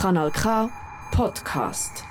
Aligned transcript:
Kanal 0.00 0.30
K 0.30 0.70
Podcast. 1.10 2.04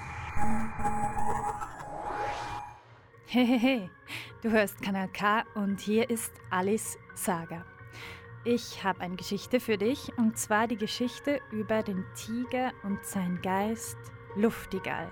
Hehehe, 3.28 3.90
du 4.42 4.52
hörst 4.52 4.82
Kanal 4.82 5.08
K 5.08 5.46
und 5.56 5.80
hier 5.80 6.10
ist 6.10 6.34
Alice 6.50 7.00
Saga. 7.16 7.64
Ich 8.44 8.84
habe 8.84 9.00
eine 9.00 9.16
Geschichte 9.16 9.62
für 9.62 9.78
dich 9.78 10.12
und 10.18 10.38
zwar 10.38 10.68
die 10.68 10.76
Geschichte 10.76 11.40
über 11.50 11.82
den 11.82 12.04
Tiger 12.14 12.74
und 12.84 13.06
sein 13.06 13.40
Geist 13.42 13.98
Luftigal. 14.36 15.10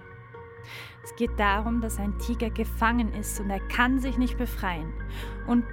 Es 1.01 1.15
geht 1.15 1.39
darum, 1.39 1.79
dass 1.79 1.97
ein 1.97 2.19
Tiger 2.19 2.49
gefangen 2.49 3.13
ist 3.13 3.39
und 3.39 3.51
er 3.51 3.65
kann 3.69 3.99
sich 3.99 4.17
nicht 4.17 4.37
befreien. 4.37 4.93
Und 5.47 5.63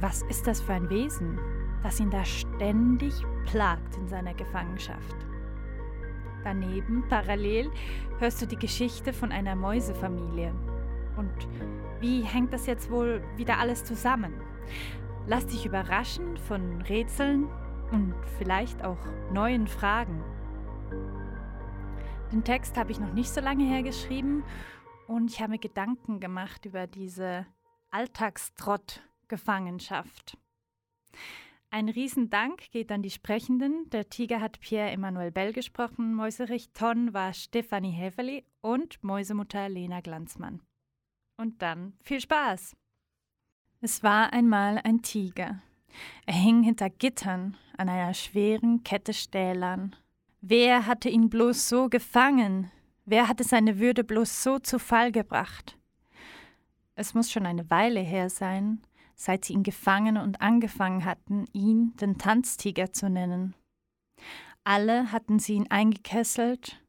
was 0.00 0.22
ist 0.22 0.48
das 0.48 0.60
für 0.60 0.72
ein 0.72 0.90
Wesen, 0.90 1.38
das 1.84 2.00
ihn 2.00 2.10
da 2.10 2.24
ständig 2.24 3.14
plagt 3.46 3.96
in 3.98 4.08
seiner 4.08 4.34
Gefangenschaft? 4.34 5.14
Daneben, 6.44 7.04
parallel, 7.08 7.72
hörst 8.18 8.42
du 8.42 8.46
die 8.46 8.58
Geschichte 8.58 9.14
von 9.14 9.32
einer 9.32 9.56
Mäusefamilie. 9.56 10.54
Und 11.16 11.32
wie 12.00 12.20
hängt 12.22 12.52
das 12.52 12.66
jetzt 12.66 12.90
wohl 12.90 13.24
wieder 13.36 13.58
alles 13.58 13.82
zusammen? 13.82 14.34
Lass 15.26 15.46
dich 15.46 15.64
überraschen 15.64 16.36
von 16.36 16.82
Rätseln 16.82 17.48
und 17.92 18.14
vielleicht 18.36 18.84
auch 18.84 18.98
neuen 19.32 19.66
Fragen. 19.66 20.22
Den 22.30 22.44
Text 22.44 22.76
habe 22.76 22.92
ich 22.92 23.00
noch 23.00 23.14
nicht 23.14 23.30
so 23.30 23.40
lange 23.40 23.64
hergeschrieben 23.64 24.44
und 25.06 25.30
ich 25.30 25.40
habe 25.40 25.52
mir 25.52 25.58
Gedanken 25.58 26.20
gemacht 26.20 26.66
über 26.66 26.86
diese 26.86 27.46
Alltagstrott-Gefangenschaft. 27.90 30.36
Ein 31.74 31.88
Riesendank 31.88 32.70
geht 32.70 32.92
an 32.92 33.02
die 33.02 33.10
Sprechenden. 33.10 33.90
Der 33.90 34.08
Tiger 34.08 34.40
hat 34.40 34.60
Pierre-Emmanuel 34.60 35.32
Bell 35.32 35.52
gesprochen, 35.52 36.14
Mäuserich 36.14 36.70
Ton 36.72 37.12
war 37.12 37.32
Stefanie 37.32 37.90
Häferli 37.90 38.44
und 38.60 39.02
Mäusemutter 39.02 39.68
Lena 39.68 40.00
Glanzmann. 40.00 40.62
Und 41.36 41.62
dann 41.62 41.94
viel 42.04 42.20
Spaß! 42.20 42.76
Es 43.80 44.04
war 44.04 44.32
einmal 44.32 44.82
ein 44.84 45.02
Tiger. 45.02 45.62
Er 46.26 46.34
hing 46.34 46.62
hinter 46.62 46.90
Gittern 46.90 47.56
an 47.76 47.88
einer 47.88 48.14
schweren 48.14 48.84
Kette 48.84 49.12
Stählern. 49.12 49.96
Wer 50.42 50.86
hatte 50.86 51.08
ihn 51.08 51.28
bloß 51.28 51.68
so 51.68 51.88
gefangen? 51.88 52.70
Wer 53.04 53.26
hatte 53.26 53.42
seine 53.42 53.80
Würde 53.80 54.04
bloß 54.04 54.44
so 54.44 54.60
zu 54.60 54.78
Fall 54.78 55.10
gebracht? 55.10 55.76
Es 56.94 57.14
muss 57.14 57.32
schon 57.32 57.46
eine 57.46 57.68
Weile 57.68 57.98
her 57.98 58.30
sein, 58.30 58.80
seit 59.14 59.44
sie 59.44 59.52
ihn 59.54 59.62
gefangen 59.62 60.16
und 60.16 60.40
angefangen 60.40 61.04
hatten, 61.04 61.46
ihn 61.52 61.94
den 62.00 62.18
Tanztiger 62.18 62.92
zu 62.92 63.08
nennen. 63.08 63.54
Alle 64.64 65.12
hatten 65.12 65.38
sie 65.38 65.54
ihn 65.54 65.70
eingekesselt, 65.70 66.80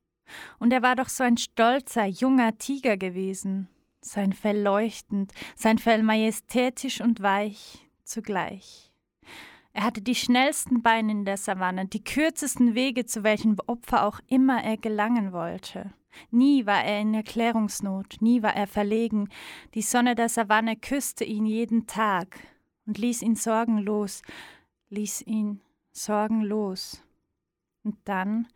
und 0.59 0.73
er 0.73 0.81
war 0.81 0.95
doch 0.95 1.09
so 1.09 1.23
ein 1.23 1.37
stolzer, 1.37 2.05
junger 2.05 2.57
Tiger 2.57 2.97
gewesen, 2.97 3.67
sein 4.01 4.33
Fell 4.33 4.61
leuchtend, 4.61 5.33
sein 5.55 5.77
Fell 5.77 6.03
majestätisch 6.03 7.01
und 7.01 7.21
weich 7.21 7.87
zugleich. 8.03 8.91
Er 9.73 9.83
hatte 9.83 10.01
die 10.01 10.15
schnellsten 10.15 10.81
Beine 10.81 11.11
in 11.11 11.25
der 11.25 11.37
Savanne, 11.37 11.85
die 11.85 12.03
kürzesten 12.03 12.75
Wege, 12.75 13.05
zu 13.05 13.23
welchen 13.23 13.59
Opfer 13.67 14.05
auch 14.05 14.21
immer 14.27 14.63
er 14.63 14.77
gelangen 14.77 15.33
wollte. 15.33 15.91
Nie 16.31 16.65
war 16.65 16.83
er 16.83 17.01
in 17.01 17.13
Erklärungsnot, 17.13 18.17
nie 18.21 18.43
war 18.43 18.55
er 18.55 18.67
verlegen. 18.67 19.29
Die 19.73 19.81
Sonne 19.81 20.15
der 20.15 20.29
Savanne 20.29 20.75
küsste 20.75 21.23
ihn 21.23 21.45
jeden 21.45 21.87
Tag 21.87 22.39
und 22.85 22.97
ließ 22.97 23.21
ihn 23.21 23.35
sorgenlos, 23.35 24.21
ließ 24.89 25.21
ihn 25.21 25.61
sorgenlos. 25.91 27.01
Und 27.83 27.97
dann, 28.05 28.47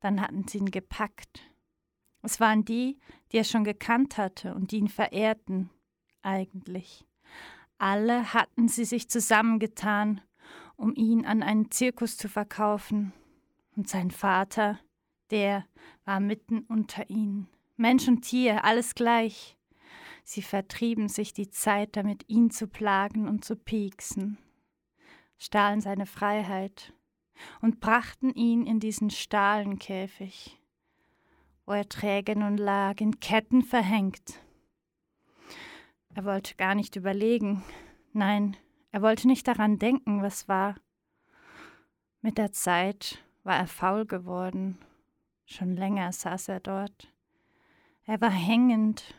dann 0.00 0.20
hatten 0.20 0.46
sie 0.48 0.58
ihn 0.58 0.70
gepackt. 0.70 1.40
Es 2.22 2.40
waren 2.40 2.64
die, 2.64 2.98
die 3.30 3.38
er 3.38 3.44
schon 3.44 3.64
gekannt 3.64 4.16
hatte 4.16 4.54
und 4.54 4.72
die 4.72 4.78
ihn 4.78 4.88
verehrten, 4.88 5.70
eigentlich. 6.22 7.04
Alle 7.78 8.32
hatten 8.32 8.68
sie 8.68 8.84
sich 8.84 9.10
zusammengetan, 9.10 10.20
um 10.76 10.94
ihn 10.94 11.26
an 11.26 11.42
einen 11.42 11.70
Zirkus 11.70 12.16
zu 12.16 12.28
verkaufen. 12.28 13.12
Und 13.76 13.88
sein 13.88 14.10
Vater, 14.10 14.78
der 15.30 15.64
war 16.04 16.20
mitten 16.20 16.60
unter 16.60 17.08
ihnen. 17.08 17.48
Mensch 17.76 18.06
und 18.08 18.22
Tier, 18.22 18.64
alles 18.64 18.94
gleich. 18.94 19.56
Sie 20.22 20.42
vertrieben 20.42 21.08
sich 21.08 21.32
die 21.32 21.50
Zeit 21.50 21.96
damit, 21.96 22.24
ihn 22.28 22.50
zu 22.50 22.66
plagen 22.66 23.28
und 23.28 23.44
zu 23.44 23.56
pieksen, 23.56 24.38
stahlen 25.38 25.80
seine 25.80 26.06
Freiheit 26.06 26.94
und 27.60 27.80
brachten 27.80 28.32
ihn 28.32 28.66
in 28.66 28.80
diesen 28.80 29.10
Stahlenkäfig, 29.10 30.58
wo 31.66 31.72
er 31.72 31.88
träge 31.88 32.38
nun 32.38 32.56
lag, 32.56 33.00
in 33.00 33.20
Ketten 33.20 33.62
verhängt. 33.62 34.40
Er 36.14 36.24
wollte 36.24 36.54
gar 36.54 36.74
nicht 36.74 36.96
überlegen, 36.96 37.62
nein, 38.12 38.56
er 38.92 39.02
wollte 39.02 39.26
nicht 39.26 39.46
daran 39.46 39.78
denken, 39.78 40.22
was 40.22 40.48
war. 40.48 40.76
Mit 42.22 42.38
der 42.38 42.52
Zeit 42.52 43.22
war 43.42 43.56
er 43.56 43.66
faul 43.66 44.06
geworden 44.06 44.78
Schon 45.46 45.76
länger 45.76 46.12
saß 46.12 46.48
er 46.48 46.60
dort. 46.60 47.12
Er 48.04 48.20
war 48.20 48.30
hängend, 48.30 49.14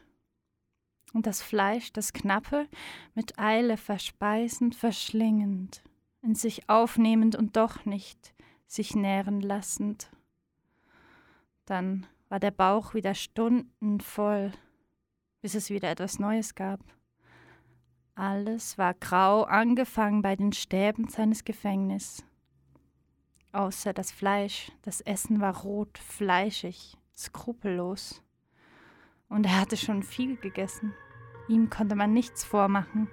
und 1.13 1.27
das 1.27 1.41
Fleisch, 1.41 1.93
das 1.93 2.13
Knappe, 2.13 2.67
mit 3.13 3.39
Eile 3.39 3.77
verspeisend, 3.77 4.75
verschlingend, 4.75 5.81
in 6.21 6.35
sich 6.35 6.69
aufnehmend 6.69 7.35
und 7.35 7.55
doch 7.55 7.85
nicht 7.85 8.35
sich 8.67 8.95
nähren 8.95 9.39
lassend. 9.39 10.09
Dann 11.65 12.05
war 12.27 12.39
der 12.39 12.51
Bauch 12.51 12.93
wieder 12.93 13.15
stundenvoll, 13.15 14.51
bis 15.41 15.55
es 15.55 15.69
wieder 15.69 15.89
etwas 15.89 16.19
Neues 16.19 16.53
gab. 16.53 16.81
Alles 18.15 18.77
war 18.77 18.93
grau, 18.93 19.43
angefangen 19.43 20.21
bei 20.21 20.35
den 20.35 20.51
Stäben 20.51 21.07
seines 21.07 21.43
Gefängnisses 21.43 22.25
außer 23.55 23.93
das 23.93 24.11
Fleisch. 24.11 24.71
Das 24.83 25.01
Essen 25.01 25.41
war 25.41 25.61
rot, 25.61 25.97
fleischig, 25.97 26.97
skrupellos. 27.15 28.21
Und 29.29 29.45
er 29.45 29.61
hatte 29.61 29.77
schon 29.77 30.03
viel 30.03 30.37
gegessen. 30.37 30.93
Ihm 31.47 31.69
konnte 31.69 31.95
man 31.95 32.13
nichts 32.13 32.43
vormachen. 32.43 33.07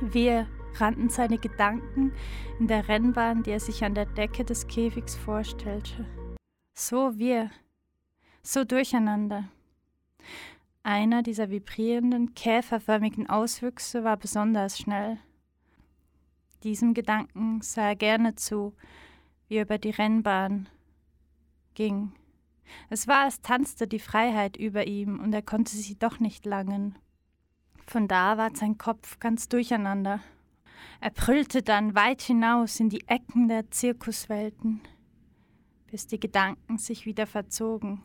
Wir 0.00 0.46
rannten 0.74 1.08
seine 1.08 1.38
Gedanken 1.38 2.12
in 2.58 2.66
der 2.66 2.86
Rennbahn, 2.88 3.42
die 3.42 3.50
er 3.50 3.60
sich 3.60 3.82
an 3.82 3.94
der 3.94 4.04
Decke 4.04 4.44
des 4.44 4.66
Käfigs 4.66 5.14
vorstellte. 5.14 6.04
So 6.74 7.18
wir, 7.18 7.50
so 8.42 8.64
durcheinander. 8.64 9.44
Einer 10.86 11.24
dieser 11.24 11.50
vibrierenden, 11.50 12.36
käferförmigen 12.36 13.28
Auswüchse 13.28 14.04
war 14.04 14.16
besonders 14.16 14.78
schnell. 14.78 15.18
Diesem 16.62 16.94
Gedanken 16.94 17.60
sah 17.60 17.88
er 17.88 17.96
gerne 17.96 18.36
zu, 18.36 18.72
wie 19.48 19.56
er 19.56 19.64
über 19.64 19.78
die 19.78 19.90
Rennbahn 19.90 20.68
ging. 21.74 22.12
Es 22.88 23.08
war, 23.08 23.24
als 23.24 23.40
tanzte 23.40 23.88
die 23.88 23.98
Freiheit 23.98 24.56
über 24.56 24.86
ihm 24.86 25.18
und 25.18 25.32
er 25.32 25.42
konnte 25.42 25.74
sie 25.74 25.98
doch 25.98 26.20
nicht 26.20 26.46
langen. 26.46 26.96
Von 27.88 28.06
da 28.06 28.38
ward 28.38 28.56
sein 28.56 28.78
Kopf 28.78 29.18
ganz 29.18 29.48
durcheinander. 29.48 30.20
Er 31.00 31.10
brüllte 31.10 31.62
dann 31.62 31.96
weit 31.96 32.22
hinaus 32.22 32.78
in 32.78 32.90
die 32.90 33.08
Ecken 33.08 33.48
der 33.48 33.72
Zirkuswelten, 33.72 34.82
bis 35.90 36.06
die 36.06 36.20
Gedanken 36.20 36.78
sich 36.78 37.06
wieder 37.06 37.26
verzogen 37.26 38.04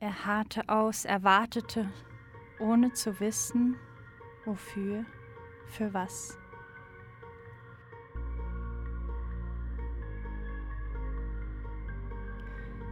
er 0.00 0.24
harrte 0.24 0.68
aus, 0.68 1.04
er 1.04 1.22
wartete, 1.22 1.86
ohne 2.58 2.92
zu 2.94 3.20
wissen, 3.20 3.76
wofür, 4.46 5.04
für 5.66 5.92
was. 5.92 6.38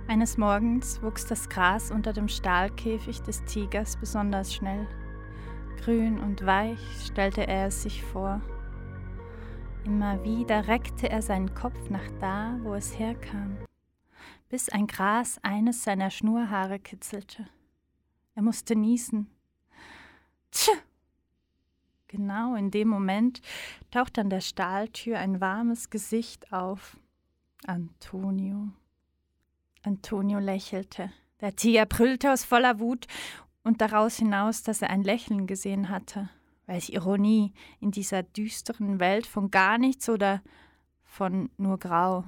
Eines 0.07 0.39
Morgens 0.39 1.03
wuchs 1.03 1.27
das 1.27 1.49
Gras 1.49 1.91
unter 1.91 2.13
dem 2.13 2.29
Stahlkäfig 2.29 3.23
des 3.23 3.45
Tigers 3.45 3.97
besonders 3.97 4.55
schnell. 4.55 4.87
Grün 5.83 6.19
und 6.19 6.47
weich 6.47 6.81
stellte 7.07 7.47
er 7.47 7.67
es 7.67 7.83
sich 7.83 8.03
vor. 8.03 8.41
Immer 9.85 10.23
wieder 10.25 10.67
reckte 10.67 11.11
er 11.11 11.21
seinen 11.21 11.55
Kopf 11.55 11.91
nach 11.91 12.11
da, 12.21 12.59
wo 12.63 12.75
es 12.75 12.99
herkam 12.99 13.59
bis 14.49 14.69
ein 14.69 14.87
Gras 14.87 15.39
eines 15.43 15.85
seiner 15.85 16.11
Schnurhaare 16.11 16.79
kitzelte. 16.79 17.47
Er 18.35 18.43
musste 18.43 18.77
niesen. 18.77 19.31
Tsch! 20.51 20.71
Genau 22.09 22.55
in 22.55 22.71
dem 22.71 22.89
Moment 22.89 23.43
taucht 23.91 24.19
an 24.19 24.31
der 24.31 24.41
Stahltür 24.41 25.19
ein 25.19 25.43
warmes 25.43 25.91
Gesicht 25.91 26.53
auf. 26.53 26.97
Antonio. 27.67 28.69
Antonio 29.83 30.39
lächelte. 30.39 31.13
Der 31.41 31.55
Tiger 31.55 31.85
brüllte 31.85 32.33
aus 32.33 32.45
voller 32.45 32.81
Wut 32.81 33.07
und 33.63 33.81
daraus 33.83 34.17
hinaus, 34.17 34.63
dass 34.63 34.81
er 34.81 34.91
ein 34.91 35.03
Lächeln 35.03 35.47
gesehen 35.47 35.91
hatte. 35.91 36.31
Welche 36.67 36.93
Ironie 36.93 37.53
in 37.81 37.91
dieser 37.91 38.23
düsteren 38.23 39.01
Welt 39.01 39.27
von 39.27 39.51
gar 39.51 39.77
nichts 39.79 40.09
oder 40.09 40.43
von 41.05 41.51
nur 41.59 41.79
grau. 41.79 42.25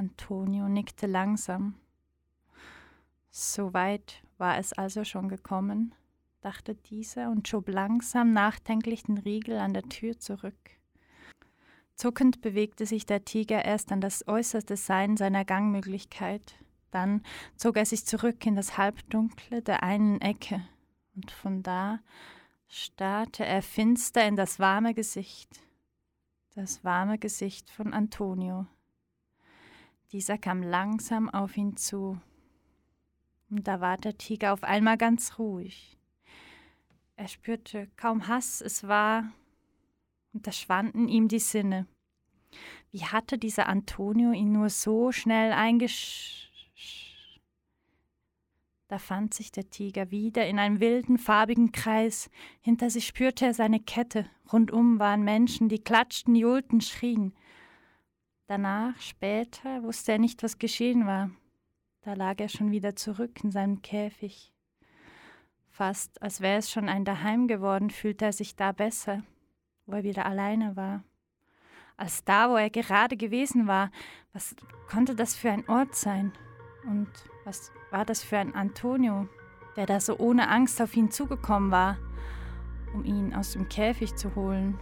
Antonio 0.00 0.66
nickte 0.66 1.06
langsam. 1.06 1.74
So 3.28 3.74
weit 3.74 4.22
war 4.38 4.56
es 4.56 4.72
also 4.72 5.04
schon 5.04 5.28
gekommen, 5.28 5.94
dachte 6.40 6.74
dieser 6.74 7.30
und 7.30 7.46
schob 7.46 7.68
langsam 7.68 8.32
nachdenklich 8.32 9.02
den 9.02 9.18
Riegel 9.18 9.58
an 9.58 9.74
der 9.74 9.82
Tür 9.82 10.18
zurück. 10.18 10.70
Zuckend 11.96 12.40
bewegte 12.40 12.86
sich 12.86 13.04
der 13.04 13.26
Tiger 13.26 13.62
erst 13.62 13.92
an 13.92 14.00
das 14.00 14.26
äußerste 14.26 14.78
Sein 14.78 15.18
seiner 15.18 15.44
Gangmöglichkeit, 15.44 16.54
dann 16.90 17.22
zog 17.56 17.76
er 17.76 17.84
sich 17.84 18.06
zurück 18.06 18.46
in 18.46 18.56
das 18.56 18.78
Halbdunkle 18.78 19.60
der 19.60 19.82
einen 19.82 20.18
Ecke, 20.22 20.64
und 21.14 21.30
von 21.30 21.62
da 21.62 22.00
starrte 22.68 23.44
er 23.44 23.60
finster 23.60 24.26
in 24.26 24.36
das 24.36 24.58
warme 24.58 24.94
Gesicht, 24.94 25.60
das 26.54 26.84
warme 26.84 27.18
Gesicht 27.18 27.68
von 27.68 27.92
Antonio. 27.92 28.66
Dieser 30.12 30.38
kam 30.38 30.62
langsam 30.62 31.28
auf 31.28 31.56
ihn 31.56 31.76
zu, 31.76 32.20
und 33.48 33.68
da 33.68 33.80
war 33.80 33.96
der 33.96 34.18
Tiger 34.18 34.52
auf 34.52 34.64
einmal 34.64 34.96
ganz 34.96 35.38
ruhig. 35.38 35.96
Er 37.16 37.28
spürte 37.28 37.88
kaum 37.96 38.26
Hass, 38.26 38.60
es 38.60 38.88
war, 38.88 39.30
und 40.32 40.46
da 40.46 40.52
schwanden 40.52 41.08
ihm 41.08 41.28
die 41.28 41.38
Sinne. 41.38 41.86
Wie 42.90 43.04
hatte 43.04 43.38
dieser 43.38 43.68
Antonio 43.68 44.32
ihn 44.32 44.52
nur 44.52 44.70
so 44.70 45.12
schnell 45.12 45.52
eingesch... 45.52 46.50
Da 48.88 48.98
fand 48.98 49.34
sich 49.34 49.52
der 49.52 49.70
Tiger 49.70 50.10
wieder 50.10 50.48
in 50.48 50.58
einem 50.58 50.80
wilden, 50.80 51.16
farbigen 51.16 51.70
Kreis. 51.70 52.28
Hinter 52.60 52.90
sich 52.90 53.06
spürte 53.06 53.46
er 53.46 53.54
seine 53.54 53.78
Kette. 53.78 54.28
Rundum 54.52 54.98
waren 54.98 55.22
Menschen, 55.22 55.68
die 55.68 55.78
klatschten, 55.78 56.34
johlten, 56.34 56.80
schrien. 56.80 57.32
Danach, 58.50 59.00
später, 59.00 59.84
wusste 59.84 60.10
er 60.10 60.18
nicht, 60.18 60.42
was 60.42 60.58
geschehen 60.58 61.06
war. 61.06 61.30
Da 62.00 62.14
lag 62.14 62.40
er 62.40 62.48
schon 62.48 62.72
wieder 62.72 62.96
zurück 62.96 63.44
in 63.44 63.52
seinem 63.52 63.80
Käfig. 63.80 64.52
Fast 65.68 66.20
als 66.20 66.40
wäre 66.40 66.58
es 66.58 66.68
schon 66.68 66.88
ein 66.88 67.04
Daheim 67.04 67.46
geworden, 67.46 67.90
fühlte 67.90 68.24
er 68.24 68.32
sich 68.32 68.56
da 68.56 68.72
besser, 68.72 69.22
wo 69.86 69.92
er 69.92 70.02
wieder 70.02 70.26
alleine 70.26 70.74
war. 70.74 71.04
Als 71.96 72.24
da, 72.24 72.50
wo 72.50 72.56
er 72.56 72.70
gerade 72.70 73.16
gewesen 73.16 73.68
war. 73.68 73.92
Was 74.32 74.56
konnte 74.88 75.14
das 75.14 75.36
für 75.36 75.52
ein 75.52 75.68
Ort 75.68 75.94
sein? 75.94 76.32
Und 76.88 77.08
was 77.44 77.70
war 77.92 78.04
das 78.04 78.24
für 78.24 78.38
ein 78.38 78.56
Antonio, 78.56 79.28
der 79.76 79.86
da 79.86 80.00
so 80.00 80.18
ohne 80.18 80.48
Angst 80.48 80.82
auf 80.82 80.96
ihn 80.96 81.12
zugekommen 81.12 81.70
war, 81.70 81.98
um 82.94 83.04
ihn 83.04 83.32
aus 83.32 83.52
dem 83.52 83.68
Käfig 83.68 84.16
zu 84.16 84.34
holen? 84.34 84.76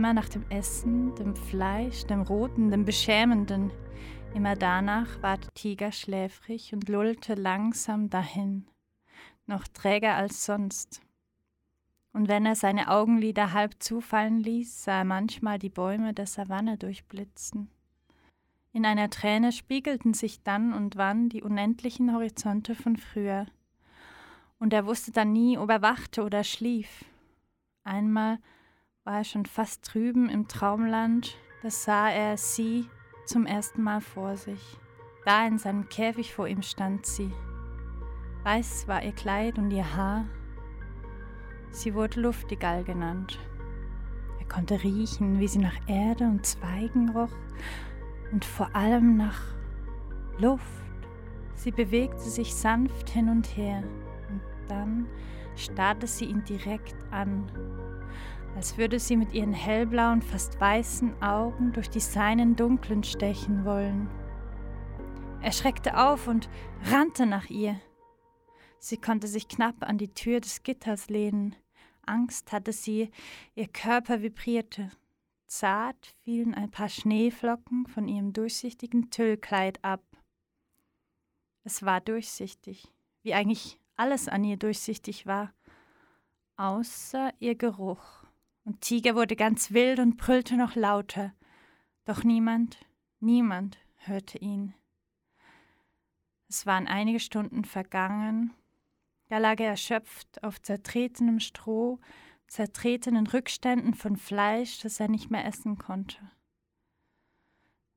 Immer 0.00 0.14
nach 0.14 0.30
dem 0.30 0.50
Essen, 0.50 1.14
dem 1.16 1.36
Fleisch, 1.36 2.06
dem 2.06 2.22
Roten, 2.22 2.70
dem 2.70 2.86
Beschämenden. 2.86 3.70
Immer 4.34 4.56
danach 4.56 5.20
war 5.22 5.36
der 5.36 5.52
Tiger 5.52 5.92
schläfrig 5.92 6.72
und 6.72 6.88
lullte 6.88 7.34
langsam 7.34 8.08
dahin, 8.08 8.66
noch 9.44 9.68
träger 9.68 10.14
als 10.14 10.46
sonst. 10.46 11.02
Und 12.14 12.28
wenn 12.28 12.46
er 12.46 12.54
seine 12.54 12.88
Augenlider 12.88 13.52
halb 13.52 13.74
zufallen 13.82 14.40
ließ, 14.40 14.84
sah 14.84 15.00
er 15.00 15.04
manchmal 15.04 15.58
die 15.58 15.68
Bäume 15.68 16.14
der 16.14 16.26
Savanne 16.26 16.78
durchblitzen. 16.78 17.68
In 18.72 18.86
einer 18.86 19.10
Träne 19.10 19.52
spiegelten 19.52 20.14
sich 20.14 20.42
dann 20.42 20.72
und 20.72 20.96
wann 20.96 21.28
die 21.28 21.42
unendlichen 21.42 22.14
Horizonte 22.14 22.74
von 22.74 22.96
früher. 22.96 23.44
Und 24.58 24.72
er 24.72 24.86
wusste 24.86 25.12
dann 25.12 25.34
nie, 25.34 25.58
ob 25.58 25.68
er 25.68 25.82
wachte 25.82 26.24
oder 26.24 26.42
schlief. 26.42 27.04
Einmal 27.84 28.38
war 29.04 29.18
er 29.18 29.24
schon 29.24 29.46
fast 29.46 29.92
drüben 29.92 30.28
im 30.28 30.46
Traumland, 30.48 31.36
da 31.62 31.70
sah 31.70 32.10
er 32.10 32.36
sie 32.36 32.88
zum 33.24 33.46
ersten 33.46 33.82
Mal 33.82 34.00
vor 34.00 34.36
sich. 34.36 34.78
Da 35.24 35.46
in 35.46 35.58
seinem 35.58 35.88
Käfig 35.88 36.34
vor 36.34 36.48
ihm 36.48 36.62
stand 36.62 37.06
sie. 37.06 37.32
Weiß 38.42 38.88
war 38.88 39.02
ihr 39.02 39.12
Kleid 39.12 39.58
und 39.58 39.70
ihr 39.70 39.96
Haar. 39.96 40.26
Sie 41.70 41.94
wurde 41.94 42.20
Luftigall 42.20 42.84
genannt. 42.84 43.38
Er 44.38 44.46
konnte 44.46 44.82
riechen, 44.82 45.38
wie 45.38 45.48
sie 45.48 45.58
nach 45.58 45.76
Erde 45.86 46.24
und 46.24 46.44
Zweigen 46.44 47.10
roch 47.10 47.32
und 48.32 48.44
vor 48.44 48.74
allem 48.74 49.16
nach 49.16 49.40
Luft. 50.38 50.64
Sie 51.54 51.70
bewegte 51.70 52.28
sich 52.28 52.54
sanft 52.54 53.10
hin 53.10 53.28
und 53.28 53.46
her 53.56 53.82
und 54.30 54.40
dann 54.68 55.06
starrte 55.56 56.06
sie 56.06 56.24
ihn 56.24 56.42
direkt 56.44 56.96
an 57.10 57.50
als 58.56 58.76
würde 58.78 58.98
sie 58.98 59.16
mit 59.16 59.32
ihren 59.32 59.52
hellblauen, 59.52 60.22
fast 60.22 60.60
weißen 60.60 61.22
Augen 61.22 61.72
durch 61.72 61.88
die 61.88 62.00
seinen 62.00 62.56
dunklen 62.56 63.04
stechen 63.04 63.64
wollen. 63.64 64.08
Er 65.42 65.52
schreckte 65.52 65.96
auf 65.98 66.28
und 66.28 66.50
rannte 66.84 67.26
nach 67.26 67.48
ihr. 67.48 67.80
Sie 68.78 68.96
konnte 68.96 69.26
sich 69.26 69.48
knapp 69.48 69.82
an 69.82 69.98
die 69.98 70.12
Tür 70.12 70.40
des 70.40 70.62
Gitters 70.62 71.08
lehnen. 71.08 71.54
Angst 72.04 72.52
hatte 72.52 72.72
sie, 72.72 73.10
ihr 73.54 73.68
Körper 73.68 74.22
vibrierte. 74.22 74.90
Zart 75.46 76.14
fielen 76.22 76.54
ein 76.54 76.70
paar 76.70 76.88
Schneeflocken 76.88 77.86
von 77.86 78.08
ihrem 78.08 78.32
durchsichtigen 78.32 79.10
Tüllkleid 79.10 79.84
ab. 79.84 80.02
Es 81.64 81.82
war 81.82 82.00
durchsichtig, 82.00 82.88
wie 83.22 83.34
eigentlich 83.34 83.78
alles 83.96 84.28
an 84.28 84.44
ihr 84.44 84.56
durchsichtig 84.56 85.26
war, 85.26 85.52
außer 86.56 87.32
ihr 87.38 87.54
Geruch 87.54 88.19
und 88.70 88.82
Tiger 88.82 89.16
wurde 89.16 89.34
ganz 89.34 89.72
wild 89.72 89.98
und 89.98 90.16
brüllte 90.16 90.56
noch 90.56 90.76
lauter. 90.76 91.34
Doch 92.04 92.22
niemand, 92.22 92.78
niemand 93.18 93.78
hörte 93.96 94.38
ihn. 94.38 94.74
Es 96.48 96.66
waren 96.66 96.86
einige 96.86 97.18
Stunden 97.18 97.64
vergangen. 97.64 98.54
Da 99.26 99.38
lag 99.38 99.58
er 99.58 99.70
erschöpft 99.70 100.44
auf 100.44 100.62
zertretenem 100.62 101.40
Stroh, 101.40 101.98
zertretenen 102.46 103.26
Rückständen 103.26 103.94
von 103.94 104.16
Fleisch, 104.16 104.78
das 104.78 105.00
er 105.00 105.08
nicht 105.08 105.32
mehr 105.32 105.44
essen 105.44 105.76
konnte. 105.76 106.30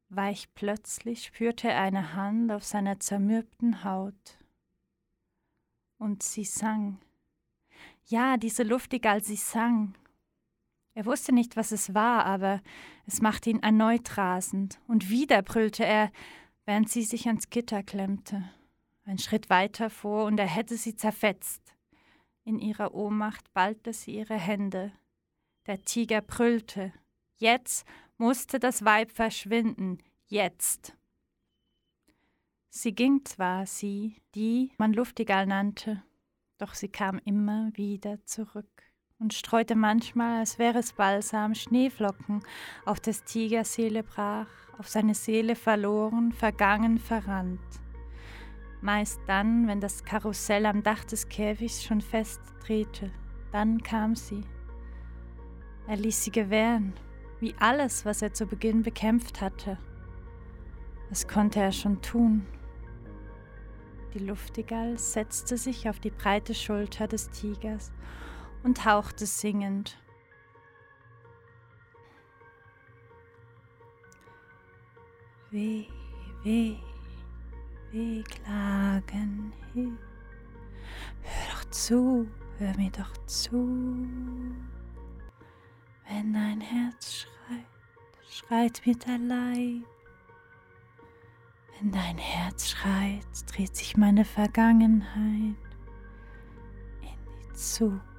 Weich 0.09 0.51
plötzlich 0.55 1.25
spürte 1.25 1.69
er 1.69 1.81
eine 1.81 2.15
Hand 2.15 2.51
auf 2.51 2.63
seiner 2.63 2.99
zermürbten 2.99 3.83
Haut. 3.83 4.39
Und 5.99 6.23
sie 6.23 6.45
sang. 6.45 6.97
Ja, 8.05 8.37
diese 8.37 8.63
Luftigal, 8.63 9.23
sie 9.23 9.35
sang. 9.35 9.93
Er 10.95 11.05
wusste 11.05 11.33
nicht, 11.33 11.55
was 11.55 11.71
es 11.71 11.93
war, 11.93 12.25
aber 12.25 12.61
es 13.07 13.21
machte 13.21 13.49
ihn 13.49 13.63
erneut 13.63 14.17
rasend, 14.17 14.79
und 14.87 15.09
wieder 15.09 15.41
brüllte 15.41 15.83
er, 15.83 16.11
während 16.65 16.89
sie 16.89 17.03
sich 17.03 17.27
ans 17.27 17.49
Gitter 17.49 17.81
klemmte. 17.81 18.43
Ein 19.05 19.17
Schritt 19.17 19.49
weiter 19.49 19.89
vor, 19.89 20.25
und 20.25 20.39
er 20.39 20.47
hätte 20.47 20.77
sie 20.77 20.95
zerfetzt. 20.95 21.75
In 22.43 22.59
ihrer 22.59 22.93
Ohnmacht 22.93 23.51
ballte 23.53 23.91
sie 23.91 24.15
ihre 24.17 24.37
Hände. 24.37 24.91
Der 25.65 25.81
Tiger 25.81 26.21
brüllte. 26.21 26.93
Jetzt 27.37 27.87
musste 28.17 28.59
das 28.59 28.85
Weib 28.85 29.11
verschwinden. 29.11 29.97
Jetzt. 30.27 30.95
Sie 32.69 32.93
ging 32.93 33.25
zwar, 33.25 33.65
sie, 33.65 34.21
die 34.35 34.71
man 34.77 34.93
Luftigal 34.93 35.47
nannte, 35.47 36.03
doch 36.57 36.73
sie 36.73 36.89
kam 36.89 37.19
immer 37.23 37.71
wieder 37.75 38.23
zurück 38.25 38.92
und 39.23 39.33
streute 39.33 39.75
manchmal, 39.75 40.39
als 40.39 40.59
wäre 40.59 40.79
es 40.79 40.91
Balsam, 40.93 41.55
Schneeflocken 41.55 42.43
auf 42.85 42.99
des 42.99 43.23
Tigers 43.23 43.73
Seele 43.73 44.03
brach, 44.03 44.47
auf 44.77 44.89
seine 44.89 45.15
Seele 45.15 45.55
verloren, 45.55 46.33
vergangen, 46.33 46.97
verrannt. 46.97 47.61
Meist 48.81 49.21
dann, 49.25 49.65
wenn 49.65 49.79
das 49.79 50.03
Karussell 50.03 50.65
am 50.65 50.83
Dach 50.83 51.05
des 51.05 51.29
Käfigs 51.29 51.83
schon 51.83 52.01
fest 52.01 52.41
drehte, 52.65 53.11
dann 53.53 53.81
kam 53.81 54.15
sie. 54.15 54.41
Er 55.87 55.95
ließ 55.95 56.25
sie 56.25 56.31
gewähren, 56.31 56.93
wie 57.39 57.55
alles, 57.59 58.05
was 58.05 58.21
er 58.21 58.33
zu 58.33 58.45
Beginn 58.45 58.83
bekämpft 58.83 59.39
hatte. 59.39 59.77
Was 61.09 61.29
konnte 61.29 61.61
er 61.61 61.71
schon 61.71 62.01
tun? 62.01 62.45
Die 64.13 64.19
Luftigall 64.19 64.97
setzte 64.97 65.57
sich 65.57 65.87
auf 65.87 65.99
die 65.99 66.11
breite 66.11 66.53
Schulter 66.53 67.07
des 67.07 67.29
Tigers 67.29 67.93
und 68.63 68.85
hauchte 68.85 69.25
singend. 69.25 69.97
Weh, 75.51 75.85
weh, 76.43 76.77
weh 77.91 78.23
klagen 78.23 79.53
hin. 79.73 79.97
Hör 81.21 81.53
doch 81.53 81.69
zu, 81.69 82.27
hör 82.57 82.75
mir 82.75 82.89
doch 82.91 83.15
zu. 83.27 84.07
Wenn 86.07 86.33
dein 86.33 86.59
Herz 86.59 87.27
schreit, 87.27 87.65
schreit 88.27 88.81
mir 88.85 88.95
der 88.95 89.17
Leib. 89.19 89.85
Wenn 91.79 91.91
dein 91.91 92.17
Herz 92.17 92.69
schreit, 92.69 93.25
dreht 93.47 93.75
sich 93.75 93.95
meine 93.95 94.25
Vergangenheit 94.25 95.13
in 95.15 95.55
die 97.01 97.53
Zukunft. 97.53 98.12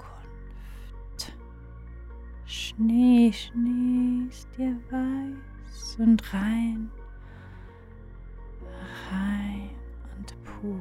Schnee, 2.57 3.33
Schnee 3.33 4.29
ist 4.29 4.49
dir 4.57 4.79
weiß 4.89 5.97
und 5.99 6.33
rein, 6.33 6.89
rein 9.11 9.71
und 10.17 10.45
pur. 10.45 10.79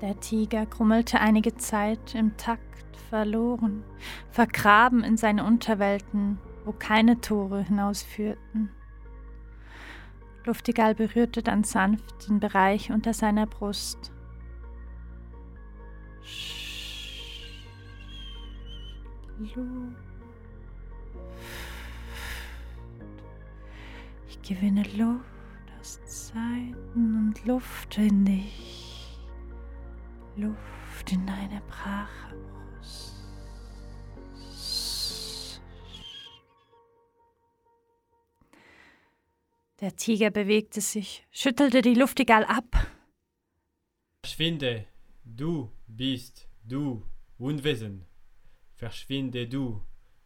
Der 0.00 0.18
Tiger 0.18 0.66
krummelte 0.66 1.20
einige 1.20 1.54
Zeit 1.54 2.16
im 2.16 2.36
Takt 2.36 2.96
verloren, 3.08 3.84
vergraben 4.32 5.04
in 5.04 5.16
seine 5.16 5.44
Unterwelten, 5.44 6.40
wo 6.64 6.72
keine 6.72 7.20
Tore 7.20 7.62
hinausführten. 7.62 8.68
Luftigal 10.44 10.96
berührte 10.96 11.40
dann 11.40 11.62
sanft 11.62 12.28
den 12.28 12.40
Bereich 12.40 12.90
unter 12.90 13.14
seiner 13.14 13.46
Brust. 13.46 14.11
Ich 24.28 24.42
gewinne 24.42 24.82
Luft 24.96 25.22
aus 25.80 26.00
Zeiten 26.04 26.76
und 26.94 27.44
Luft 27.44 27.98
in 27.98 28.24
dich. 28.24 29.18
Luft 30.36 31.12
in 31.12 31.26
deine 31.26 31.60
brache. 31.68 32.36
Der 39.80 39.96
Tiger 39.96 40.30
bewegte 40.30 40.80
sich, 40.80 41.26
schüttelte 41.32 41.82
die 41.82 41.94
Luft 41.94 42.20
egal 42.20 42.44
ab. 42.44 42.86
Verschwinde, 44.22 44.86
du 45.24 45.72
bist 45.86 46.48
du 46.64 47.04
Unwesen. 47.38 48.04
Verschwinde 48.74 49.48
du, 49.48 49.82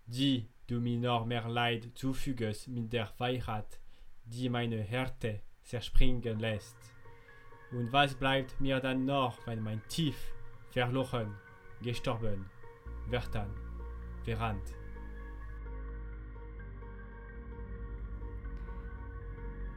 die 0.07 0.49
du 0.67 0.81
mir 0.81 0.99
noch 0.99 1.27
mehr 1.27 1.49
Leid 1.49 1.91
zufügest 1.95 2.69
mit 2.69 2.93
der 2.93 3.13
Weisheit, 3.19 3.81
die 4.25 4.49
meine 4.49 4.83
Härte 4.83 5.43
zerspringen 5.63 6.39
lässt. 6.39 6.77
Und 7.73 7.93
was 7.93 8.15
bleibt 8.15 8.61
mir 8.61 8.81
dann 8.81 9.05
noch, 9.05 9.47
wenn 9.47 9.63
mein 9.63 9.83
Tief 9.89 10.17
verloren, 10.71 11.35
gestorben, 11.83 12.49
werden, 13.09 13.51
verrannt? 14.25 14.75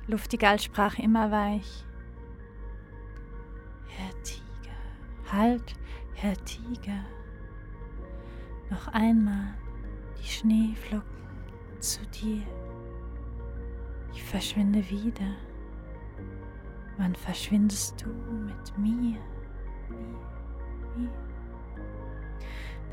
Luftigal 0.07 0.59
sprach 0.59 0.97
immer 0.97 1.29
weich. 1.31 1.85
Herr 3.88 4.23
Tiger, 4.23 4.48
halt, 5.31 5.75
Herr 6.15 6.36
Tiger. 6.45 7.05
Noch 8.69 8.88
einmal 8.89 9.55
die 10.19 10.27
Schneeflocken 10.27 11.27
zu 11.79 12.05
dir. 12.07 12.43
Ich 14.13 14.24
verschwinde 14.24 14.88
wieder. 14.89 15.36
Wann 16.98 17.15
verschwindest 17.15 18.03
du 18.03 18.09
mit 18.09 18.77
mir? 18.77 19.19
Mir, 19.89 20.17
mir. 20.98 21.09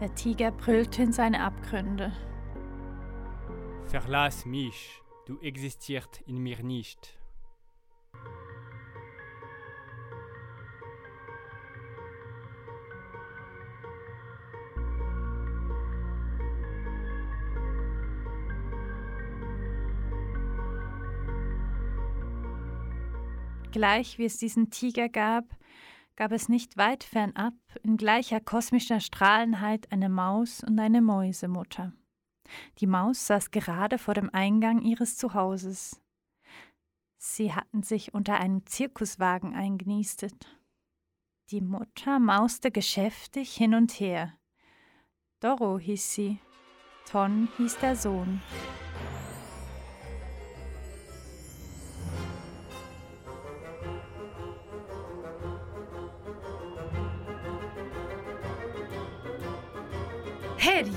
Der 0.01 0.15
Tiger 0.15 0.53
brüllte 0.53 1.03
in 1.03 1.13
seine 1.13 1.43
Abgründe. 1.43 2.13
Verlass 3.87 4.45
mich, 4.45 5.03
du 5.27 5.39
existiert 5.41 6.21
in 6.27 6.39
mir 6.39 6.63
nicht. 6.63 7.16
Gleich 23.77 24.17
wie 24.17 24.25
es 24.25 24.39
diesen 24.39 24.71
Tiger 24.71 25.11
gab, 25.11 25.45
gab 26.17 26.33
es 26.33 26.49
nicht 26.49 26.79
weit 26.79 27.05
fernab 27.05 27.53
in 27.83 27.99
gleicher 27.99 28.41
kosmischer 28.41 29.01
Strahlenheit 29.01 29.93
eine 29.93 30.09
Maus 30.09 30.65
und 30.65 30.79
eine 30.79 31.03
Mäusemutter. 31.03 31.93
Die 32.79 32.87
Maus 32.87 33.27
saß 33.27 33.51
gerade 33.51 33.99
vor 33.99 34.15
dem 34.15 34.31
Eingang 34.33 34.81
ihres 34.81 35.19
Zuhauses. 35.19 36.01
Sie 37.19 37.53
hatten 37.53 37.83
sich 37.83 38.15
unter 38.15 38.41
einem 38.41 38.65
Zirkuswagen 38.65 39.55
eingenistet. 39.55 40.59
Die 41.51 41.61
Mutter 41.61 42.19
mauste 42.19 42.71
geschäftig 42.71 43.55
hin 43.55 43.75
und 43.75 44.01
her. 44.01 44.33
Doro 45.41 45.79
hieß 45.79 46.15
sie, 46.15 46.39
Ton 47.05 47.51
hieß 47.59 47.77
der 47.81 47.95
Sohn. 47.95 48.41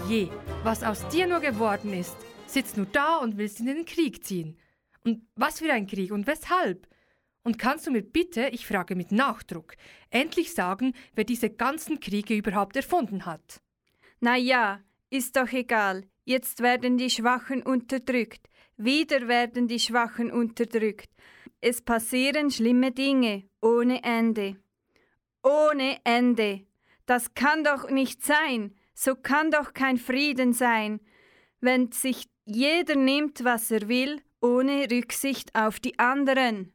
Herrje, 0.09 0.29
was 0.63 0.81
aus 0.83 1.07
dir 1.09 1.27
nur 1.27 1.39
geworden 1.39 1.93
ist. 1.93 2.17
Sitzt 2.47 2.77
nur 2.77 2.87
da 2.87 3.17
und 3.17 3.37
willst 3.37 3.59
in 3.59 3.67
den 3.67 3.85
Krieg 3.85 4.23
ziehen. 4.23 4.57
Und 5.03 5.21
was 5.35 5.59
für 5.59 5.71
ein 5.71 5.85
Krieg 5.85 6.11
und 6.11 6.25
weshalb? 6.25 6.87
Und 7.43 7.59
kannst 7.59 7.85
du 7.85 7.91
mir 7.91 8.01
bitte, 8.01 8.49
ich 8.51 8.65
frage 8.65 8.95
mit 8.95 9.11
Nachdruck, 9.11 9.75
endlich 10.09 10.53
sagen, 10.53 10.93
wer 11.13 11.25
diese 11.25 11.51
ganzen 11.51 11.99
Kriege 11.99 12.35
überhaupt 12.35 12.75
erfunden 12.75 13.27
hat? 13.27 13.61
Na 14.19 14.35
ja, 14.35 14.81
ist 15.11 15.35
doch 15.35 15.51
egal. 15.51 16.05
Jetzt 16.25 16.61
werden 16.61 16.97
die 16.97 17.11
Schwachen 17.11 17.61
unterdrückt. 17.61 18.49
Wieder 18.77 19.27
werden 19.27 19.67
die 19.67 19.79
Schwachen 19.79 20.31
unterdrückt. 20.31 21.09
Es 21.61 21.81
passieren 21.83 22.49
schlimme 22.49 22.91
Dinge 22.91 23.43
ohne 23.61 24.03
Ende. 24.03 24.55
Ohne 25.43 25.99
Ende. 26.03 26.65
Das 27.05 27.35
kann 27.35 27.63
doch 27.63 27.91
nicht 27.91 28.23
sein. 28.23 28.73
So 29.01 29.15
kann 29.15 29.49
doch 29.49 29.73
kein 29.73 29.97
Frieden 29.97 30.51
sein, 30.51 30.99
wenn 31.61 31.89
sich 31.93 32.27
jeder 32.43 32.95
nimmt, 32.95 33.45
was 33.45 33.71
er 33.71 33.87
will, 33.87 34.21
ohne 34.41 34.91
Rücksicht 34.91 35.55
auf 35.55 35.79
die 35.79 35.97
anderen. 35.97 36.73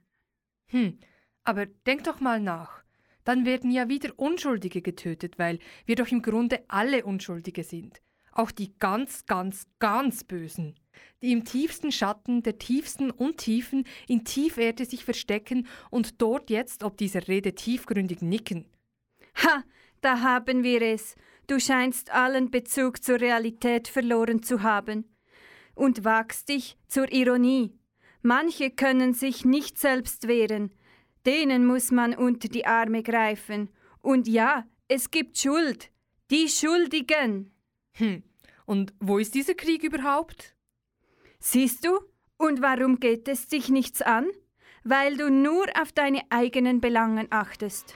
Hm, 0.68 0.98
aber 1.42 1.66
denk 1.66 2.04
doch 2.04 2.20
mal 2.20 2.40
nach. 2.40 2.82
Dann 3.24 3.44
werden 3.44 3.70
ja 3.70 3.90
wieder 3.90 4.10
Unschuldige 4.16 4.80
getötet, 4.80 5.38
weil 5.38 5.58
wir 5.84 5.96
doch 5.96 6.08
im 6.08 6.22
Grunde 6.22 6.64
alle 6.68 7.04
Unschuldige 7.04 7.62
sind. 7.62 8.00
Auch 8.32 8.52
die 8.52 8.72
ganz, 8.78 9.26
ganz, 9.26 9.66
ganz 9.78 10.24
Bösen, 10.24 10.76
die 11.20 11.30
im 11.30 11.44
tiefsten 11.44 11.92
Schatten 11.92 12.42
der 12.42 12.56
tiefsten 12.56 13.10
Untiefen 13.10 13.84
in 14.08 14.24
Tieferde 14.24 14.86
sich 14.86 15.04
verstecken 15.04 15.66
und 15.90 16.22
dort 16.22 16.48
jetzt 16.48 16.84
ob 16.84 16.96
dieser 16.96 17.28
Rede 17.28 17.54
tiefgründig 17.54 18.22
nicken. 18.22 18.64
Ha, 19.42 19.62
da 20.00 20.20
haben 20.20 20.62
wir 20.62 20.80
es. 20.80 21.16
Du 21.46 21.60
scheinst 21.60 22.10
allen 22.10 22.50
Bezug 22.50 23.02
zur 23.02 23.20
Realität 23.20 23.88
verloren 23.88 24.42
zu 24.42 24.62
haben 24.62 25.04
und 25.74 26.04
wagst 26.04 26.48
dich 26.48 26.78
zur 26.88 27.12
Ironie. 27.12 27.78
Manche 28.22 28.70
können 28.70 29.12
sich 29.12 29.44
nicht 29.44 29.78
selbst 29.78 30.28
wehren, 30.28 30.72
denen 31.26 31.66
muss 31.66 31.90
man 31.90 32.14
unter 32.14 32.48
die 32.48 32.66
Arme 32.66 33.02
greifen. 33.02 33.68
Und 34.00 34.26
ja, 34.26 34.66
es 34.88 35.10
gibt 35.10 35.36
Schuld, 35.36 35.90
die 36.30 36.48
Schuldigen. 36.48 37.52
Hm, 37.92 38.22
und 38.64 38.94
wo 39.00 39.18
ist 39.18 39.34
dieser 39.34 39.54
Krieg 39.54 39.82
überhaupt? 39.82 40.54
Siehst 41.38 41.84
du, 41.84 42.00
und 42.38 42.62
warum 42.62 42.98
geht 42.98 43.28
es 43.28 43.46
dich 43.46 43.68
nichts 43.68 44.00
an? 44.02 44.26
Weil 44.82 45.16
du 45.16 45.30
nur 45.30 45.66
auf 45.80 45.92
deine 45.92 46.22
eigenen 46.30 46.80
Belangen 46.80 47.26
achtest. 47.30 47.94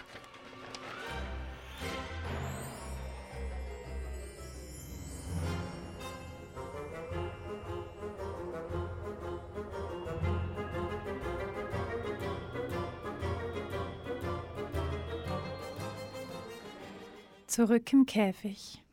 Zurück 17.58 17.92
im 17.92 18.06
Käfig. 18.06 18.84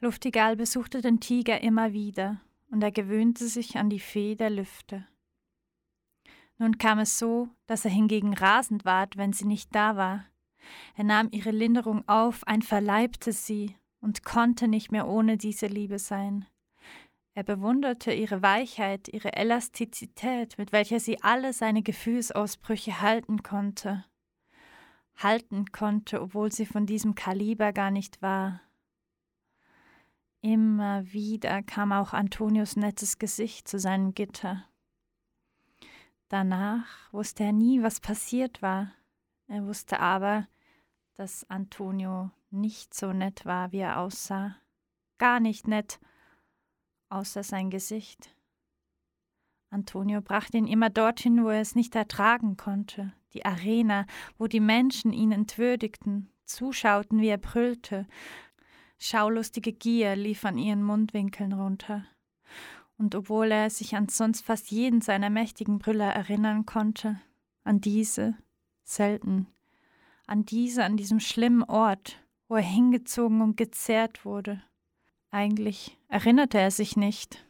Luftigal 0.00 0.56
besuchte 0.56 1.00
den 1.00 1.20
Tiger 1.20 1.60
immer 1.60 1.92
wieder, 1.92 2.40
und 2.72 2.82
er 2.82 2.90
gewöhnte 2.90 3.46
sich 3.46 3.76
an 3.76 3.88
die 3.88 4.00
Fee 4.00 4.34
der 4.34 4.50
Lüfte. 4.50 5.06
Nun 6.58 6.76
kam 6.78 6.98
es 6.98 7.20
so, 7.20 7.48
dass 7.68 7.84
er 7.84 7.92
hingegen 7.92 8.34
rasend 8.34 8.84
ward, 8.84 9.16
wenn 9.16 9.32
sie 9.32 9.44
nicht 9.44 9.72
da 9.76 9.94
war. 9.94 10.24
Er 10.96 11.04
nahm 11.04 11.28
ihre 11.30 11.52
Linderung 11.52 12.02
auf, 12.08 12.44
ein 12.48 12.62
verleibte 12.62 13.32
sie, 13.32 13.76
und 14.00 14.24
konnte 14.24 14.66
nicht 14.66 14.90
mehr 14.90 15.06
ohne 15.06 15.36
diese 15.36 15.68
Liebe 15.68 16.00
sein. 16.00 16.46
Er 17.34 17.44
bewunderte 17.44 18.12
ihre 18.12 18.42
Weichheit, 18.42 19.06
ihre 19.06 19.34
Elastizität, 19.34 20.58
mit 20.58 20.72
welcher 20.72 20.98
sie 20.98 21.22
alle 21.22 21.52
seine 21.52 21.82
Gefühlsausbrüche 21.82 23.00
halten 23.00 23.44
konnte. 23.44 24.04
Halten 25.22 25.72
konnte, 25.72 26.20
obwohl 26.20 26.52
sie 26.52 26.66
von 26.66 26.86
diesem 26.86 27.14
Kaliber 27.14 27.72
gar 27.72 27.90
nicht 27.90 28.22
war. 28.22 28.60
Immer 30.42 31.12
wieder 31.12 31.62
kam 31.62 31.92
auch 31.92 32.12
Antonius 32.12 32.76
nettes 32.76 33.18
Gesicht 33.18 33.68
zu 33.68 33.78
seinem 33.78 34.14
Gitter. 34.14 34.64
Danach 36.28 37.12
wusste 37.12 37.44
er 37.44 37.52
nie, 37.52 37.82
was 37.82 38.00
passiert 38.00 38.62
war. 38.62 38.92
Er 39.48 39.66
wusste 39.66 40.00
aber, 40.00 40.46
dass 41.14 41.48
Antonio 41.50 42.30
nicht 42.50 42.94
so 42.94 43.12
nett 43.12 43.44
war, 43.44 43.72
wie 43.72 43.78
er 43.78 43.98
aussah. 43.98 44.56
Gar 45.18 45.40
nicht 45.40 45.66
nett, 45.66 46.00
außer 47.10 47.42
sein 47.42 47.68
Gesicht. 47.68 48.34
Antonio 49.70 50.20
brachte 50.20 50.56
ihn 50.56 50.66
immer 50.66 50.88
dorthin, 50.88 51.44
wo 51.44 51.48
er 51.48 51.60
es 51.60 51.74
nicht 51.74 51.94
ertragen 51.94 52.56
konnte, 52.56 53.12
die 53.34 53.44
Arena, 53.44 54.06
wo 54.38 54.46
die 54.46 54.60
Menschen 54.60 55.12
ihn 55.12 55.32
entwürdigten, 55.32 56.30
zuschauten, 56.44 57.20
wie 57.20 57.28
er 57.28 57.38
brüllte. 57.38 58.06
Schaulustige 58.98 59.72
Gier 59.72 60.16
lief 60.16 60.44
an 60.44 60.58
ihren 60.58 60.82
Mundwinkeln 60.82 61.52
runter 61.52 62.04
und 63.00 63.14
obwohl 63.14 63.50
er 63.50 63.70
sich 63.70 63.96
an 63.96 64.10
sonst 64.10 64.44
fast 64.44 64.70
jeden 64.70 65.00
seiner 65.00 65.30
mächtigen 65.30 65.78
Brüller 65.78 66.12
erinnern 66.12 66.66
konnte, 66.66 67.18
an 67.64 67.80
diese 67.80 68.36
selten, 68.84 69.46
an 70.26 70.44
diese 70.44 70.84
an 70.84 70.98
diesem 70.98 71.18
schlimmen 71.18 71.62
Ort, 71.62 72.22
wo 72.46 72.56
er 72.56 72.62
hingezogen 72.62 73.40
und 73.40 73.56
gezerrt 73.56 74.26
wurde. 74.26 74.62
Eigentlich 75.30 75.98
erinnerte 76.08 76.58
er 76.58 76.70
sich 76.70 76.94
nicht. 76.94 77.42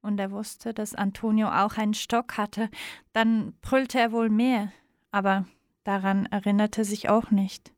Und 0.00 0.18
er 0.18 0.30
wusste, 0.30 0.72
dass 0.72 0.94
Antonio 0.94 1.48
auch 1.48 1.76
einen 1.76 1.94
Stock 1.94 2.38
hatte, 2.38 2.70
dann 3.12 3.52
brüllte 3.60 3.98
er 3.98 4.12
wohl 4.12 4.30
mehr, 4.30 4.72
aber 5.14 5.46
daran 5.84 6.26
erinnerte 6.26 6.80
er 6.80 6.84
sich 6.84 7.08
auch 7.08 7.30
nicht. 7.30 7.72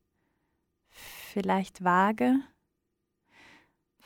Vielleicht 0.88 1.85
vage, 1.85 2.40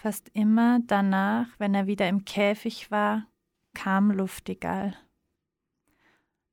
Fast 0.02 0.30
immer 0.30 0.80
danach, 0.86 1.46
wenn 1.58 1.74
er 1.74 1.86
wieder 1.86 2.08
im 2.08 2.24
Käfig 2.24 2.90
war, 2.90 3.26
kam 3.74 4.10
Luftigal. 4.10 4.96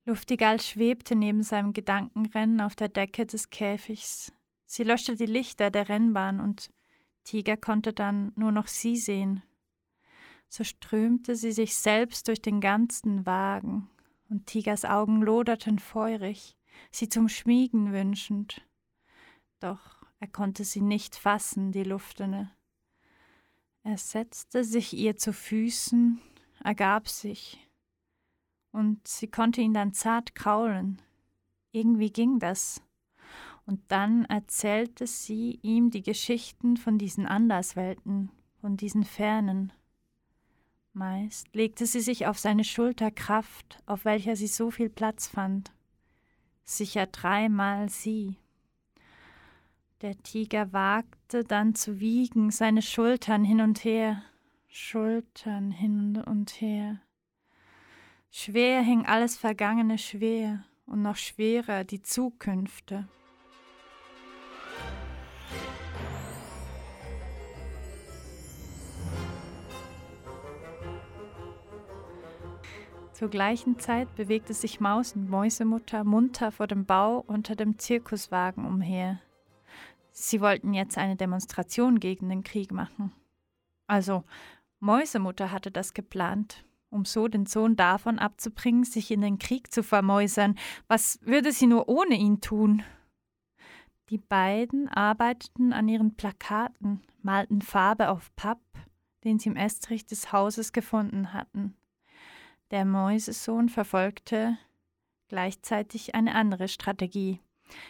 Luftigal 0.04 0.60
schwebte 0.60 1.16
neben 1.16 1.42
seinem 1.42 1.72
Gedankenrennen 1.72 2.60
auf 2.60 2.76
der 2.76 2.90
Decke 2.90 3.24
des 3.24 3.48
Käfigs. 3.48 4.34
Sie 4.66 4.84
löschte 4.84 5.16
die 5.16 5.24
Lichter 5.24 5.70
der 5.70 5.88
Rennbahn 5.88 6.40
und 6.40 6.68
Tiger 7.24 7.56
konnte 7.56 7.94
dann 7.94 8.32
nur 8.36 8.52
noch 8.52 8.66
sie 8.66 8.98
sehen. 8.98 9.42
So 10.50 10.62
strömte 10.62 11.34
sie 11.34 11.52
sich 11.52 11.74
selbst 11.74 12.28
durch 12.28 12.42
den 12.42 12.60
ganzen 12.60 13.24
Wagen, 13.24 13.88
und 14.28 14.44
Tigers 14.44 14.84
Augen 14.84 15.22
loderten 15.22 15.78
feurig, 15.78 16.57
sie 16.90 17.08
zum 17.08 17.28
Schmiegen 17.28 17.92
wünschend. 17.92 18.62
Doch 19.60 19.98
er 20.20 20.28
konnte 20.28 20.64
sie 20.64 20.80
nicht 20.80 21.16
fassen, 21.16 21.72
die 21.72 21.84
Luftene. 21.84 22.50
Er 23.82 23.98
setzte 23.98 24.64
sich 24.64 24.92
ihr 24.92 25.16
zu 25.16 25.32
Füßen, 25.32 26.20
ergab 26.62 27.08
sich, 27.08 27.68
und 28.72 29.06
sie 29.06 29.28
konnte 29.28 29.60
ihn 29.60 29.74
dann 29.74 29.92
zart 29.92 30.34
kraulen. 30.34 31.00
Irgendwie 31.72 32.10
ging 32.10 32.38
das. 32.38 32.82
Und 33.66 33.80
dann 33.88 34.24
erzählte 34.24 35.06
sie 35.06 35.58
ihm 35.62 35.90
die 35.90 36.02
Geschichten 36.02 36.76
von 36.76 36.98
diesen 36.98 37.26
Anderswelten, 37.26 38.30
von 38.60 38.76
diesen 38.76 39.04
Fernen. 39.04 39.72
Meist 40.92 41.54
legte 41.54 41.86
sie 41.86 42.00
sich 42.00 42.26
auf 42.26 42.38
seine 42.38 42.64
Schulter 42.64 43.10
Kraft, 43.10 43.82
auf 43.86 44.04
welcher 44.04 44.36
sie 44.36 44.46
so 44.46 44.70
viel 44.70 44.88
Platz 44.88 45.28
fand. 45.28 45.70
Sicher 46.70 47.06
dreimal 47.06 47.88
sie. 47.88 48.36
Der 50.02 50.22
Tiger 50.22 50.70
wagte 50.74 51.42
dann 51.42 51.74
zu 51.74 51.98
wiegen, 51.98 52.50
seine 52.50 52.82
Schultern 52.82 53.42
hin 53.42 53.62
und 53.62 53.84
her, 53.84 54.22
Schultern 54.68 55.70
hin 55.70 56.22
und 56.26 56.60
her. 56.60 57.00
Schwer 58.30 58.82
hing 58.82 59.06
alles 59.06 59.38
Vergangene 59.38 59.96
schwer 59.96 60.62
und 60.84 61.00
noch 61.00 61.16
schwerer 61.16 61.84
die 61.84 62.02
Zukünfte. 62.02 63.08
Zur 73.18 73.30
gleichen 73.30 73.80
Zeit 73.80 74.14
bewegte 74.14 74.54
sich 74.54 74.78
Maus 74.78 75.16
und 75.16 75.28
Mäusemutter 75.28 76.04
munter 76.04 76.52
vor 76.52 76.68
dem 76.68 76.86
Bau 76.86 77.18
unter 77.26 77.56
dem 77.56 77.76
Zirkuswagen 77.76 78.64
umher. 78.64 79.18
Sie 80.12 80.40
wollten 80.40 80.72
jetzt 80.72 80.96
eine 80.96 81.16
Demonstration 81.16 81.98
gegen 81.98 82.28
den 82.28 82.44
Krieg 82.44 82.70
machen. 82.70 83.10
Also, 83.88 84.22
Mäusemutter 84.78 85.50
hatte 85.50 85.72
das 85.72 85.94
geplant, 85.94 86.64
um 86.90 87.04
so 87.04 87.26
den 87.26 87.46
Sohn 87.46 87.74
davon 87.74 88.20
abzubringen, 88.20 88.84
sich 88.84 89.10
in 89.10 89.22
den 89.22 89.40
Krieg 89.40 89.72
zu 89.72 89.82
vermäusern. 89.82 90.54
Was 90.86 91.18
würde 91.22 91.50
sie 91.50 91.66
nur 91.66 91.88
ohne 91.88 92.14
ihn 92.14 92.40
tun? 92.40 92.84
Die 94.10 94.18
beiden 94.18 94.86
arbeiteten 94.86 95.72
an 95.72 95.88
ihren 95.88 96.14
Plakaten, 96.14 97.02
malten 97.22 97.62
Farbe 97.62 98.10
auf 98.10 98.30
Papp, 98.36 98.60
den 99.24 99.40
sie 99.40 99.48
im 99.48 99.56
Estrich 99.56 100.06
des 100.06 100.30
Hauses 100.30 100.72
gefunden 100.72 101.32
hatten. 101.32 101.74
Der 102.70 102.84
Mäusesohn 102.84 103.68
verfolgte 103.68 104.58
gleichzeitig 105.28 106.14
eine 106.14 106.34
andere 106.34 106.68
Strategie. 106.68 107.40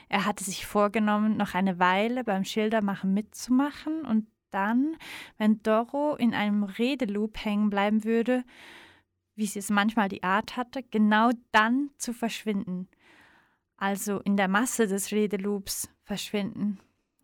Er 0.08 0.24
hatte 0.24 0.44
sich 0.44 0.66
vorgenommen, 0.66 1.36
noch 1.36 1.54
eine 1.54 1.78
Weile 1.78 2.24
beim 2.24 2.44
Schildermachen 2.44 3.14
mitzumachen 3.14 4.04
und 4.04 4.26
dann, 4.50 4.96
wenn 5.36 5.62
Doro 5.62 6.16
in 6.16 6.34
einem 6.34 6.64
Redeloop 6.64 7.44
hängen 7.44 7.70
bleiben 7.70 8.04
würde, 8.04 8.44
wie 9.34 9.46
sie 9.46 9.60
es 9.60 9.70
manchmal 9.70 10.08
die 10.08 10.22
Art 10.22 10.56
hatte, 10.56 10.82
genau 10.82 11.30
dann 11.52 11.90
zu 11.96 12.12
verschwinden. 12.12 12.88
Also 13.76 14.20
in 14.20 14.36
der 14.36 14.48
Masse 14.48 14.88
des 14.88 15.12
Redeloops 15.12 15.88
verschwinden. 16.02 16.80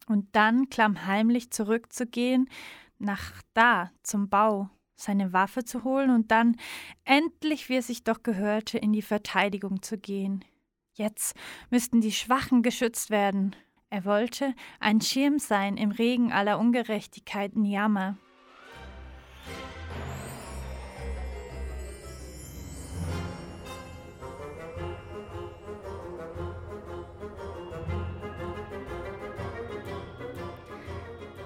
Und 0.06 0.36
dann 0.36 0.68
klammheimlich 0.68 1.50
zurückzugehen, 1.50 2.48
nach 2.98 3.42
da 3.54 3.90
zum 4.02 4.28
Bau, 4.28 4.70
seine 4.96 5.33
Waffe 5.33 5.64
zu 5.64 5.85
holen 5.85 6.11
und 6.11 6.30
dann 6.30 6.57
endlich, 7.04 7.68
wie 7.68 7.76
es 7.76 7.88
sich 7.88 8.04
doch 8.04 8.22
gehörte, 8.22 8.78
in 8.78 8.92
die 8.92 9.02
Verteidigung 9.02 9.83
zu 9.83 9.98
gehen, 9.98 10.44
Jetzt 10.96 11.35
müssten 11.70 12.00
die 12.00 12.12
Schwachen 12.12 12.62
geschützt 12.62 13.11
werden. 13.11 13.57
Er 13.90 14.04
wollte 14.04 14.54
ein 14.78 15.00
Schirm 15.00 15.40
sein 15.40 15.76
im 15.76 15.90
Regen 15.90 16.33
aller 16.33 16.59
Ungerechtigkeiten 16.61 17.64
Jammer. 17.64 18.16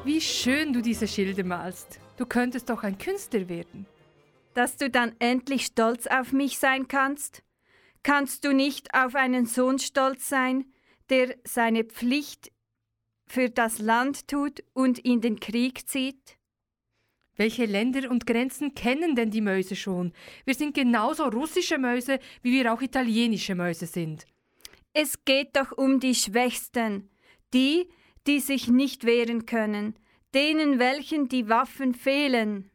Wie 0.04 0.20
schön 0.20 0.74
du 0.74 0.82
diese 0.82 1.08
Schilde 1.08 1.44
malst. 1.44 2.00
Du 2.18 2.26
könntest 2.26 2.68
doch 2.68 2.82
ein 2.82 2.98
Künstler 2.98 3.48
werden. 3.48 3.86
Dass 4.52 4.76
du 4.76 4.90
dann 4.90 5.14
endlich 5.20 5.66
stolz 5.66 6.08
auf 6.08 6.32
mich 6.32 6.58
sein 6.58 6.88
kannst? 6.88 7.44
Kannst 8.02 8.44
du 8.44 8.52
nicht 8.52 8.92
auf 8.92 9.14
einen 9.14 9.46
Sohn 9.46 9.78
stolz 9.78 10.28
sein, 10.28 10.66
der 11.10 11.36
seine 11.44 11.84
Pflicht 11.84 12.50
für 13.28 13.48
das 13.48 13.78
Land 13.78 14.26
tut 14.26 14.64
und 14.74 14.98
in 14.98 15.20
den 15.20 15.38
Krieg 15.38 15.88
zieht? 15.88 16.36
Welche 17.36 17.66
Länder 17.66 18.10
und 18.10 18.26
Grenzen 18.26 18.74
kennen 18.74 19.14
denn 19.14 19.30
die 19.30 19.40
Mäuse 19.40 19.76
schon? 19.76 20.12
Wir 20.44 20.54
sind 20.54 20.74
genauso 20.74 21.24
russische 21.24 21.78
Mäuse, 21.78 22.18
wie 22.42 22.52
wir 22.52 22.72
auch 22.72 22.82
italienische 22.82 23.54
Mäuse 23.54 23.86
sind. 23.86 24.26
Es 24.92 25.24
geht 25.24 25.54
doch 25.54 25.70
um 25.70 26.00
die 26.00 26.16
Schwächsten, 26.16 27.08
die, 27.54 27.88
die 28.26 28.40
sich 28.40 28.66
nicht 28.66 29.04
wehren 29.04 29.46
können, 29.46 29.94
denen 30.34 30.78
welchen 30.78 31.28
die 31.28 31.48
Waffen 31.48 31.94
fehlen. 31.94 32.70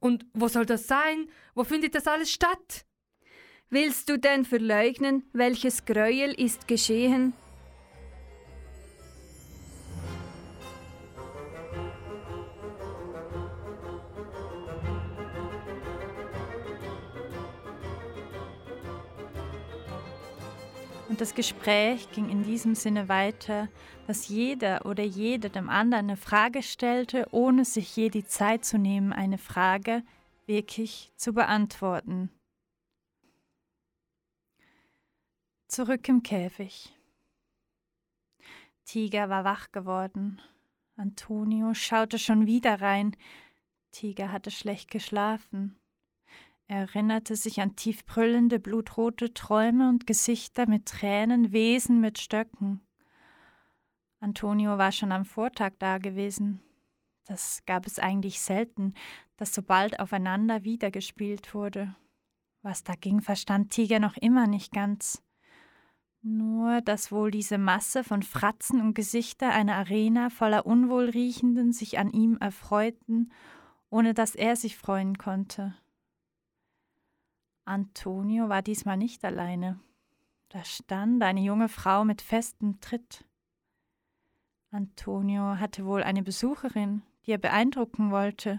Und 0.00 0.26
wo 0.32 0.48
soll 0.48 0.66
das 0.66 0.86
sein? 0.86 1.28
Wo 1.54 1.64
findet 1.64 1.94
das 1.94 2.06
alles 2.06 2.30
statt? 2.30 2.86
Willst 3.70 4.08
du 4.08 4.18
denn 4.18 4.44
verleugnen, 4.44 5.24
welches 5.32 5.84
Gräuel 5.84 6.32
ist 6.32 6.68
geschehen? 6.68 7.32
Das 21.18 21.34
Gespräch 21.34 22.12
ging 22.12 22.28
in 22.28 22.44
diesem 22.44 22.76
Sinne 22.76 23.08
weiter, 23.08 23.68
dass 24.06 24.28
jeder 24.28 24.86
oder 24.86 25.02
jede 25.02 25.50
dem 25.50 25.68
anderen 25.68 26.10
eine 26.10 26.16
Frage 26.16 26.62
stellte, 26.62 27.26
ohne 27.32 27.64
sich 27.64 27.96
je 27.96 28.08
die 28.08 28.24
Zeit 28.24 28.64
zu 28.64 28.78
nehmen, 28.78 29.12
eine 29.12 29.36
Frage 29.36 30.04
wirklich 30.46 31.12
zu 31.16 31.32
beantworten. 31.32 32.30
Zurück 35.66 36.08
im 36.08 36.22
Käfig. 36.22 36.94
Tiger 38.84 39.28
war 39.28 39.42
wach 39.42 39.72
geworden. 39.72 40.40
Antonio 40.96 41.74
schaute 41.74 42.20
schon 42.20 42.46
wieder 42.46 42.80
rein. 42.80 43.16
Tiger 43.90 44.30
hatte 44.30 44.52
schlecht 44.52 44.88
geschlafen. 44.88 45.77
Er 46.70 46.80
erinnerte 46.80 47.34
sich 47.34 47.62
an 47.62 47.76
tief 47.76 48.04
brüllende, 48.04 48.60
blutrote 48.60 49.32
Träume 49.32 49.88
und 49.88 50.06
Gesichter 50.06 50.68
mit 50.68 50.84
Tränen, 50.84 51.50
Wesen 51.50 51.98
mit 51.98 52.18
Stöcken. 52.18 52.82
Antonio 54.20 54.76
war 54.76 54.92
schon 54.92 55.10
am 55.10 55.24
Vortag 55.24 55.72
da 55.78 55.96
gewesen. 55.96 56.60
Das 57.24 57.62
gab 57.64 57.86
es 57.86 57.98
eigentlich 57.98 58.40
selten, 58.40 58.92
dass 59.38 59.54
so 59.54 59.62
bald 59.62 59.98
aufeinander 59.98 60.62
wiedergespielt 60.62 61.54
wurde. 61.54 61.96
Was 62.60 62.84
da 62.84 62.92
ging, 62.94 63.22
verstand 63.22 63.70
Tiger 63.70 63.98
noch 63.98 64.18
immer 64.18 64.46
nicht 64.46 64.70
ganz. 64.70 65.22
Nur, 66.20 66.82
dass 66.82 67.10
wohl 67.10 67.30
diese 67.30 67.56
Masse 67.56 68.04
von 68.04 68.22
Fratzen 68.22 68.82
und 68.82 68.92
Gesichter 68.92 69.54
einer 69.54 69.76
Arena 69.76 70.28
voller 70.28 70.66
Unwohlriechenden 70.66 71.72
sich 71.72 71.98
an 71.98 72.10
ihm 72.10 72.36
erfreuten, 72.38 73.32
ohne 73.88 74.12
dass 74.12 74.34
er 74.34 74.54
sich 74.56 74.76
freuen 74.76 75.16
konnte. 75.16 75.74
Antonio 77.68 78.48
war 78.48 78.62
diesmal 78.62 78.96
nicht 78.96 79.24
alleine. 79.26 79.78
Da 80.48 80.64
stand 80.64 81.22
eine 81.22 81.40
junge 81.40 81.68
Frau 81.68 82.02
mit 82.04 82.22
festem 82.22 82.80
Tritt. 82.80 83.26
Antonio 84.70 85.58
hatte 85.58 85.84
wohl 85.84 86.02
eine 86.02 86.22
Besucherin, 86.22 87.02
die 87.26 87.32
er 87.32 87.38
beeindrucken 87.38 88.10
wollte. 88.10 88.58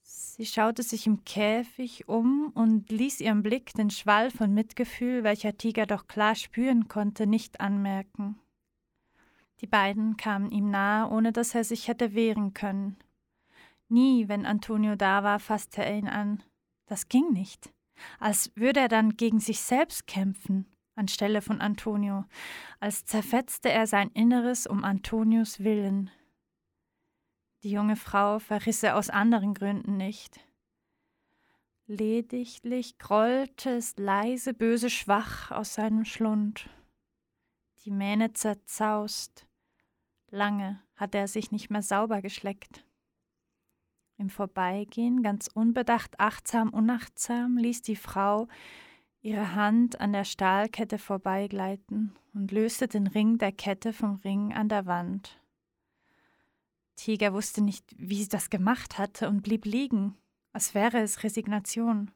Sie 0.00 0.44
schaute 0.44 0.82
sich 0.82 1.06
im 1.06 1.24
Käfig 1.24 2.08
um 2.08 2.50
und 2.54 2.90
ließ 2.90 3.20
ihrem 3.20 3.44
Blick 3.44 3.72
den 3.74 3.90
Schwall 3.90 4.32
von 4.32 4.52
Mitgefühl, 4.52 5.22
welcher 5.22 5.56
Tiger 5.56 5.86
doch 5.86 6.08
klar 6.08 6.34
spüren 6.34 6.88
konnte, 6.88 7.28
nicht 7.28 7.60
anmerken. 7.60 8.40
Die 9.60 9.68
beiden 9.68 10.16
kamen 10.16 10.50
ihm 10.50 10.70
nahe, 10.70 11.08
ohne 11.08 11.30
dass 11.30 11.54
er 11.54 11.62
sich 11.62 11.86
hätte 11.86 12.14
wehren 12.14 12.54
können. 12.54 12.96
Nie, 13.88 14.26
wenn 14.26 14.46
Antonio 14.46 14.96
da 14.96 15.22
war, 15.22 15.38
fasste 15.38 15.84
er 15.84 15.96
ihn 15.96 16.08
an. 16.08 16.42
Das 16.92 17.08
ging 17.08 17.32
nicht. 17.32 17.72
Als 18.18 18.54
würde 18.54 18.80
er 18.80 18.88
dann 18.88 19.16
gegen 19.16 19.40
sich 19.40 19.60
selbst 19.60 20.06
kämpfen, 20.06 20.66
anstelle 20.94 21.40
von 21.40 21.62
Antonio, 21.62 22.26
als 22.80 23.06
zerfetzte 23.06 23.70
er 23.70 23.86
sein 23.86 24.10
Inneres 24.10 24.66
um 24.66 24.84
Antonios 24.84 25.60
Willen. 25.60 26.10
Die 27.62 27.70
junge 27.70 27.96
Frau 27.96 28.40
verriss 28.40 28.82
er 28.82 28.98
aus 28.98 29.08
anderen 29.08 29.54
Gründen 29.54 29.96
nicht. 29.96 30.40
Lediglich 31.86 32.98
grollte 32.98 33.70
es 33.70 33.96
leise, 33.96 34.52
böse, 34.52 34.90
schwach 34.90 35.50
aus 35.50 35.72
seinem 35.72 36.04
Schlund. 36.04 36.68
Die 37.86 37.90
Mähne 37.90 38.34
zerzaust. 38.34 39.46
Lange 40.28 40.82
hatte 40.96 41.16
er 41.16 41.28
sich 41.28 41.52
nicht 41.52 41.70
mehr 41.70 41.80
sauber 41.80 42.20
geschleckt. 42.20 42.84
Im 44.22 44.30
Vorbeigehen, 44.30 45.24
ganz 45.24 45.48
unbedacht, 45.52 46.20
achtsam, 46.20 46.68
unachtsam, 46.68 47.56
ließ 47.56 47.82
die 47.82 47.96
Frau 47.96 48.46
ihre 49.20 49.56
Hand 49.56 50.00
an 50.00 50.12
der 50.12 50.22
Stahlkette 50.22 50.98
vorbeigleiten 50.98 52.14
und 52.32 52.52
löste 52.52 52.86
den 52.86 53.08
Ring 53.08 53.38
der 53.38 53.50
Kette 53.50 53.92
vom 53.92 54.20
Ring 54.22 54.52
an 54.52 54.68
der 54.68 54.86
Wand. 54.86 55.40
Tiger 56.94 57.32
wusste 57.32 57.62
nicht, 57.62 57.84
wie 57.98 58.22
sie 58.22 58.28
das 58.28 58.48
gemacht 58.48 58.96
hatte 58.96 59.28
und 59.28 59.42
blieb 59.42 59.64
liegen, 59.64 60.14
als 60.52 60.72
wäre 60.72 61.00
es 61.00 61.24
Resignation. 61.24 62.12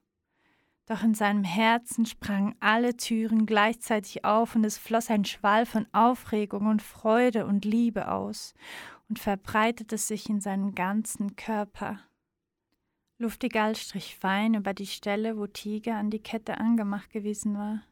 Doch 0.86 1.02
in 1.02 1.14
seinem 1.14 1.42
Herzen 1.42 2.06
sprangen 2.06 2.54
alle 2.60 2.96
Türen 2.96 3.46
gleichzeitig 3.46 4.24
auf 4.24 4.54
und 4.54 4.62
es 4.62 4.78
floss 4.78 5.10
ein 5.10 5.24
Schwall 5.24 5.66
von 5.66 5.88
Aufregung 5.90 6.66
und 6.66 6.82
Freude 6.82 7.46
und 7.46 7.64
Liebe 7.64 8.12
aus, 8.12 8.54
und 9.08 9.18
verbreitete 9.18 9.98
sich 9.98 10.28
in 10.28 10.40
seinen 10.40 10.74
ganzen 10.74 11.36
Körper. 11.36 12.00
Luftigal 13.18 13.76
strich 13.76 14.16
fein 14.16 14.54
über 14.54 14.74
die 14.74 14.86
Stelle, 14.86 15.38
wo 15.38 15.46
Tiger 15.46 15.96
an 15.96 16.10
die 16.10 16.22
Kette 16.22 16.58
angemacht 16.58 17.10
gewesen 17.10 17.56
war. 17.56 17.82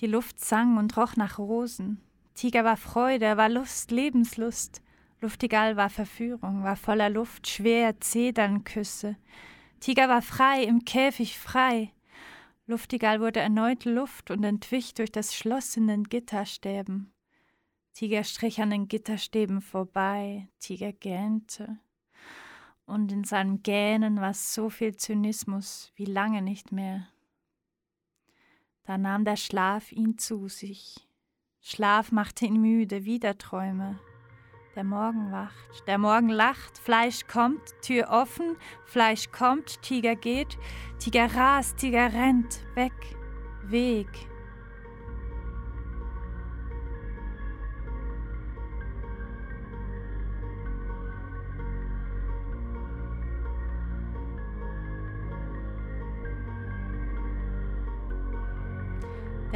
Die 0.00 0.06
Luft 0.06 0.40
sang 0.40 0.76
und 0.76 0.96
roch 0.96 1.16
nach 1.16 1.38
Rosen. 1.38 2.02
Tiger 2.34 2.64
war 2.64 2.76
Freude, 2.76 3.38
war 3.38 3.48
Lust, 3.48 3.90
Lebenslust. 3.90 4.82
Luftigal 5.22 5.76
war 5.76 5.88
Verführung, 5.88 6.62
war 6.64 6.76
voller 6.76 7.08
Luft, 7.08 7.48
schwer, 7.48 7.98
Zedernküsse. 8.00 9.16
Tiger 9.80 10.10
war 10.10 10.20
frei, 10.20 10.64
im 10.64 10.84
Käfig 10.84 11.38
frei. 11.38 11.92
Luftigal 12.66 13.20
wurde 13.20 13.40
erneut 13.40 13.86
Luft 13.86 14.30
und 14.30 14.44
entwich 14.44 14.92
durch 14.92 15.10
das 15.10 15.34
Schloss 15.34 15.76
in 15.78 15.86
den 15.86 16.04
Gitterstäben. 16.04 17.10
Tiger 17.96 18.24
strich 18.24 18.60
an 18.60 18.68
den 18.68 18.88
Gitterstäben 18.88 19.62
vorbei, 19.62 20.48
Tiger 20.58 20.92
gähnte. 20.92 21.78
Und 22.84 23.10
in 23.10 23.24
seinem 23.24 23.62
Gähnen 23.62 24.20
war 24.20 24.34
so 24.34 24.68
viel 24.68 24.98
Zynismus 24.98 25.92
wie 25.94 26.04
lange 26.04 26.42
nicht 26.42 26.72
mehr. 26.72 27.08
Da 28.84 28.98
nahm 28.98 29.24
der 29.24 29.36
Schlaf 29.36 29.92
ihn 29.92 30.18
zu 30.18 30.48
sich. 30.48 31.08
Schlaf 31.62 32.12
machte 32.12 32.44
ihn 32.44 32.60
müde, 32.60 33.06
wieder 33.06 33.38
Träume. 33.38 33.98
Der 34.74 34.84
Morgen 34.84 35.32
wacht, 35.32 35.88
der 35.88 35.96
Morgen 35.96 36.28
lacht, 36.28 36.76
Fleisch 36.76 37.26
kommt, 37.26 37.62
Tür 37.80 38.10
offen, 38.10 38.58
Fleisch 38.84 39.32
kommt, 39.32 39.80
Tiger 39.80 40.16
geht, 40.16 40.58
Tiger 40.98 41.34
rast, 41.34 41.78
Tiger 41.78 42.12
rennt, 42.12 42.60
weg, 42.74 42.92
Weg, 43.62 44.28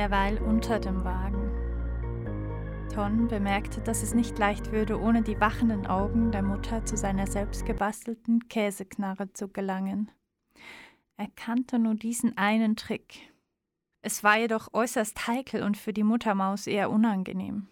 derweil 0.00 0.38
unter 0.38 0.80
dem 0.80 1.04
Wagen. 1.04 1.50
Ton 2.90 3.28
bemerkte, 3.28 3.82
dass 3.82 4.02
es 4.02 4.14
nicht 4.14 4.38
leicht 4.38 4.72
würde, 4.72 4.98
ohne 4.98 5.20
die 5.20 5.38
wachenden 5.38 5.86
Augen 5.86 6.32
der 6.32 6.40
Mutter 6.40 6.86
zu 6.86 6.96
seiner 6.96 7.26
selbstgebastelten 7.26 8.48
Käseknarre 8.48 9.30
zu 9.34 9.48
gelangen. 9.48 10.10
Er 11.18 11.28
kannte 11.36 11.78
nur 11.78 11.96
diesen 11.96 12.38
einen 12.38 12.76
Trick. 12.76 13.30
Es 14.00 14.24
war 14.24 14.38
jedoch 14.38 14.72
äußerst 14.72 15.26
heikel 15.26 15.62
und 15.62 15.76
für 15.76 15.92
die 15.92 16.02
Muttermaus 16.02 16.66
eher 16.66 16.90
unangenehm. 16.90 17.68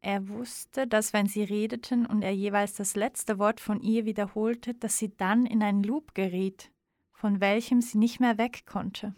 Er 0.00 0.28
wusste, 0.28 0.86
dass 0.86 1.12
wenn 1.12 1.26
sie 1.26 1.42
redeten 1.42 2.06
und 2.06 2.22
er 2.22 2.36
jeweils 2.36 2.74
das 2.74 2.94
letzte 2.94 3.40
Wort 3.40 3.58
von 3.58 3.80
ihr 3.80 4.04
wiederholte, 4.04 4.74
dass 4.74 4.96
sie 4.96 5.12
dann 5.16 5.44
in 5.44 5.60
einen 5.60 5.82
Loop 5.82 6.14
geriet, 6.14 6.70
von 7.10 7.40
welchem 7.40 7.80
sie 7.80 7.98
nicht 7.98 8.20
mehr 8.20 8.38
weg 8.38 8.64
konnte. 8.64 9.16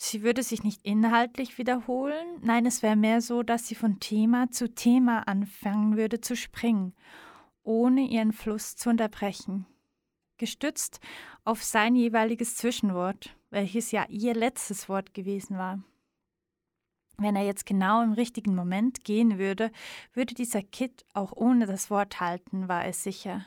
Sie 0.00 0.22
würde 0.22 0.44
sich 0.44 0.62
nicht 0.62 0.84
inhaltlich 0.84 1.58
wiederholen, 1.58 2.38
nein, 2.40 2.66
es 2.66 2.84
wäre 2.84 2.94
mehr 2.94 3.20
so, 3.20 3.42
dass 3.42 3.66
sie 3.66 3.74
von 3.74 3.98
Thema 3.98 4.48
zu 4.48 4.72
Thema 4.72 5.26
anfangen 5.26 5.96
würde 5.96 6.20
zu 6.20 6.36
springen, 6.36 6.94
ohne 7.64 8.02
ihren 8.02 8.32
Fluss 8.32 8.76
zu 8.76 8.90
unterbrechen. 8.90 9.66
Gestützt 10.36 11.00
auf 11.44 11.64
sein 11.64 11.96
jeweiliges 11.96 12.54
Zwischenwort, 12.54 13.36
welches 13.50 13.90
ja 13.90 14.06
ihr 14.08 14.34
letztes 14.34 14.88
Wort 14.88 15.14
gewesen 15.14 15.58
war. 15.58 15.82
Wenn 17.16 17.34
er 17.34 17.44
jetzt 17.44 17.66
genau 17.66 18.00
im 18.00 18.12
richtigen 18.12 18.54
Moment 18.54 19.02
gehen 19.02 19.36
würde, 19.36 19.72
würde 20.12 20.34
dieser 20.34 20.62
Kit 20.62 21.04
auch 21.12 21.32
ohne 21.32 21.66
das 21.66 21.90
Wort 21.90 22.20
halten, 22.20 22.68
war 22.68 22.84
es 22.84 23.02
sicher. 23.02 23.44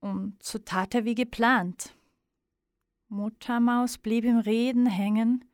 Und 0.00 0.42
so 0.42 0.58
tat 0.58 0.94
er 0.94 1.06
wie 1.06 1.14
geplant. 1.14 1.94
Muttermaus 3.12 3.98
blieb 3.98 4.24
im 4.24 4.38
Reden 4.38 4.86
hängen, 4.86 5.44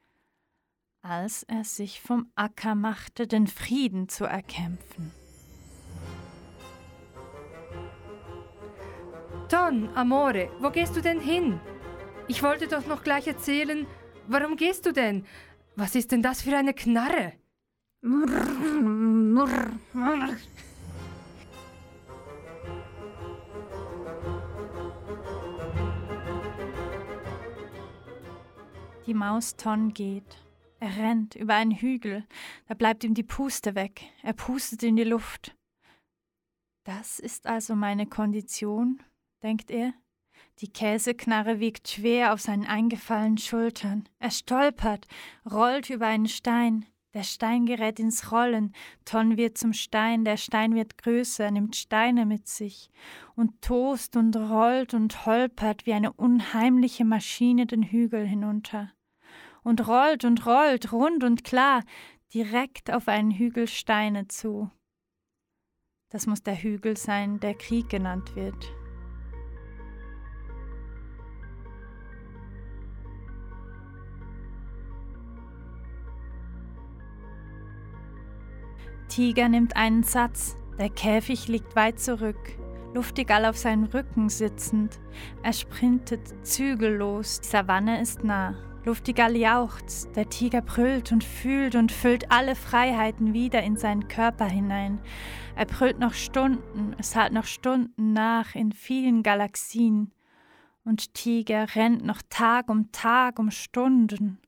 als 1.02 1.42
er 1.42 1.64
sich 1.64 2.00
vom 2.00 2.30
Acker 2.36 2.76
machte, 2.76 3.26
den 3.26 3.48
Frieden 3.48 4.08
zu 4.08 4.26
erkämpfen. 4.26 5.10
Ton, 9.48 9.88
Amore, 9.96 10.50
wo 10.60 10.70
gehst 10.70 10.94
du 10.94 11.00
denn 11.00 11.18
hin? 11.18 11.58
Ich 12.28 12.44
wollte 12.44 12.68
doch 12.68 12.86
noch 12.86 13.02
gleich 13.02 13.26
erzählen, 13.26 13.88
warum 14.28 14.54
gehst 14.54 14.86
du 14.86 14.92
denn? 14.92 15.26
Was 15.74 15.96
ist 15.96 16.12
denn 16.12 16.22
das 16.22 16.42
für 16.42 16.56
eine 16.56 16.74
Knarre? 16.74 17.32
Die 29.08 29.14
Maus 29.14 29.56
Ton 29.56 29.94
geht. 29.94 30.36
Er 30.80 30.98
rennt 30.98 31.34
über 31.34 31.54
einen 31.54 31.70
Hügel, 31.70 32.26
da 32.66 32.74
bleibt 32.74 33.04
ihm 33.04 33.14
die 33.14 33.22
Puste 33.22 33.74
weg, 33.74 34.02
er 34.22 34.34
pustet 34.34 34.82
in 34.82 34.96
die 34.96 35.04
Luft. 35.04 35.56
Das 36.84 37.18
ist 37.18 37.46
also 37.46 37.74
meine 37.74 38.06
Kondition, 38.06 39.02
denkt 39.42 39.70
er. 39.70 39.94
Die 40.58 40.70
Käseknarre 40.70 41.58
wiegt 41.58 41.88
schwer 41.88 42.34
auf 42.34 42.42
seinen 42.42 42.66
eingefallenen 42.66 43.38
Schultern. 43.38 44.06
Er 44.18 44.30
stolpert, 44.30 45.08
rollt 45.50 45.88
über 45.88 46.06
einen 46.06 46.28
Stein. 46.28 46.84
Der 47.14 47.22
Stein 47.22 47.64
gerät 47.64 47.98
ins 47.98 48.30
Rollen, 48.30 48.74
Ton 49.06 49.38
wird 49.38 49.56
zum 49.56 49.72
Stein, 49.72 50.26
der 50.26 50.36
Stein 50.36 50.74
wird 50.74 50.98
größer, 50.98 51.50
nimmt 51.50 51.76
Steine 51.76 52.26
mit 52.26 52.46
sich 52.46 52.90
und 53.36 53.62
tost 53.62 54.18
und 54.18 54.36
rollt 54.36 54.92
und 54.92 55.24
holpert 55.24 55.86
wie 55.86 55.94
eine 55.94 56.12
unheimliche 56.12 57.06
Maschine 57.06 57.64
den 57.64 57.84
Hügel 57.84 58.26
hinunter. 58.26 58.92
Und 59.68 59.86
rollt 59.86 60.24
und 60.24 60.46
rollt, 60.46 60.92
rund 60.94 61.24
und 61.24 61.44
klar, 61.44 61.82
direkt 62.32 62.90
auf 62.90 63.06
einen 63.06 63.30
Hügel 63.30 63.68
Steine 63.68 64.26
zu. 64.26 64.70
Das 66.08 66.26
muss 66.26 66.42
der 66.42 66.54
Hügel 66.54 66.96
sein, 66.96 67.38
der 67.38 67.52
Krieg 67.52 67.90
genannt 67.90 68.34
wird. 68.34 68.72
Tiger 79.10 79.50
nimmt 79.50 79.76
einen 79.76 80.02
Satz, 80.02 80.56
der 80.78 80.88
Käfig 80.88 81.46
liegt 81.46 81.76
weit 81.76 82.00
zurück, 82.00 82.58
luftig 82.94 83.30
all 83.30 83.44
auf 83.44 83.58
seinem 83.58 83.84
Rücken 83.84 84.30
sitzend. 84.30 84.98
Er 85.42 85.52
sprintet 85.52 86.46
zügellos, 86.46 87.42
die 87.42 87.48
Savanne 87.48 88.00
ist 88.00 88.24
nah. 88.24 88.67
Luftigal 88.88 89.36
jauchzt, 89.36 90.16
der 90.16 90.30
Tiger 90.30 90.62
brüllt 90.62 91.12
und 91.12 91.22
fühlt 91.22 91.74
und 91.74 91.92
füllt 91.92 92.32
alle 92.32 92.54
Freiheiten 92.54 93.34
wieder 93.34 93.62
in 93.62 93.76
seinen 93.76 94.08
Körper 94.08 94.46
hinein. 94.46 94.98
Er 95.56 95.66
brüllt 95.66 95.98
noch 95.98 96.14
Stunden, 96.14 96.96
es 96.96 97.14
halt 97.14 97.34
noch 97.34 97.44
Stunden 97.44 98.14
nach 98.14 98.54
in 98.54 98.72
vielen 98.72 99.22
Galaxien. 99.22 100.14
Und 100.86 101.12
Tiger 101.12 101.74
rennt 101.74 102.02
noch 102.02 102.22
Tag 102.30 102.70
um 102.70 102.90
Tag 102.90 103.38
um 103.38 103.50
Stunden, 103.50 104.40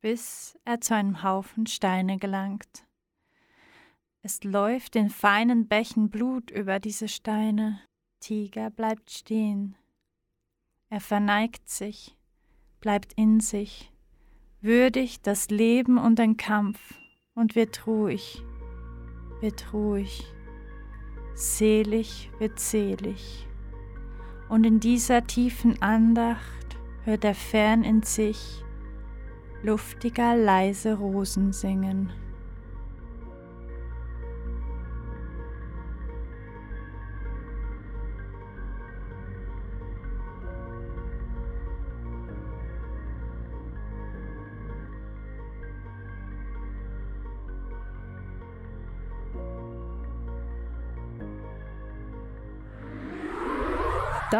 bis 0.00 0.58
er 0.64 0.80
zu 0.80 0.96
einem 0.96 1.22
Haufen 1.22 1.68
Steine 1.68 2.16
gelangt. 2.16 2.84
Es 4.22 4.42
läuft 4.42 4.96
in 4.96 5.10
feinen 5.10 5.68
Bächen 5.68 6.10
Blut 6.10 6.50
über 6.50 6.80
diese 6.80 7.06
Steine. 7.06 7.80
Tiger 8.18 8.70
bleibt 8.70 9.12
stehen. 9.12 9.76
Er 10.88 11.00
verneigt 11.00 11.68
sich, 11.68 12.16
bleibt 12.80 13.12
in 13.14 13.40
sich, 13.40 13.92
würdigt 14.60 15.26
das 15.26 15.50
Leben 15.50 15.98
und 15.98 16.18
den 16.18 16.36
Kampf 16.36 16.94
und 17.34 17.54
wird 17.54 17.86
ruhig, 17.86 18.42
wird 19.40 19.72
ruhig, 19.72 20.24
selig 21.34 22.30
wird 22.38 22.58
selig. 22.58 23.46
Und 24.48 24.64
in 24.64 24.80
dieser 24.80 25.26
tiefen 25.26 25.80
Andacht 25.80 26.76
hört 27.04 27.24
er 27.24 27.34
fern 27.34 27.84
in 27.84 28.02
sich 28.02 28.62
luftiger 29.62 30.36
leise 30.36 30.94
Rosen 30.94 31.52
singen. 31.52 32.10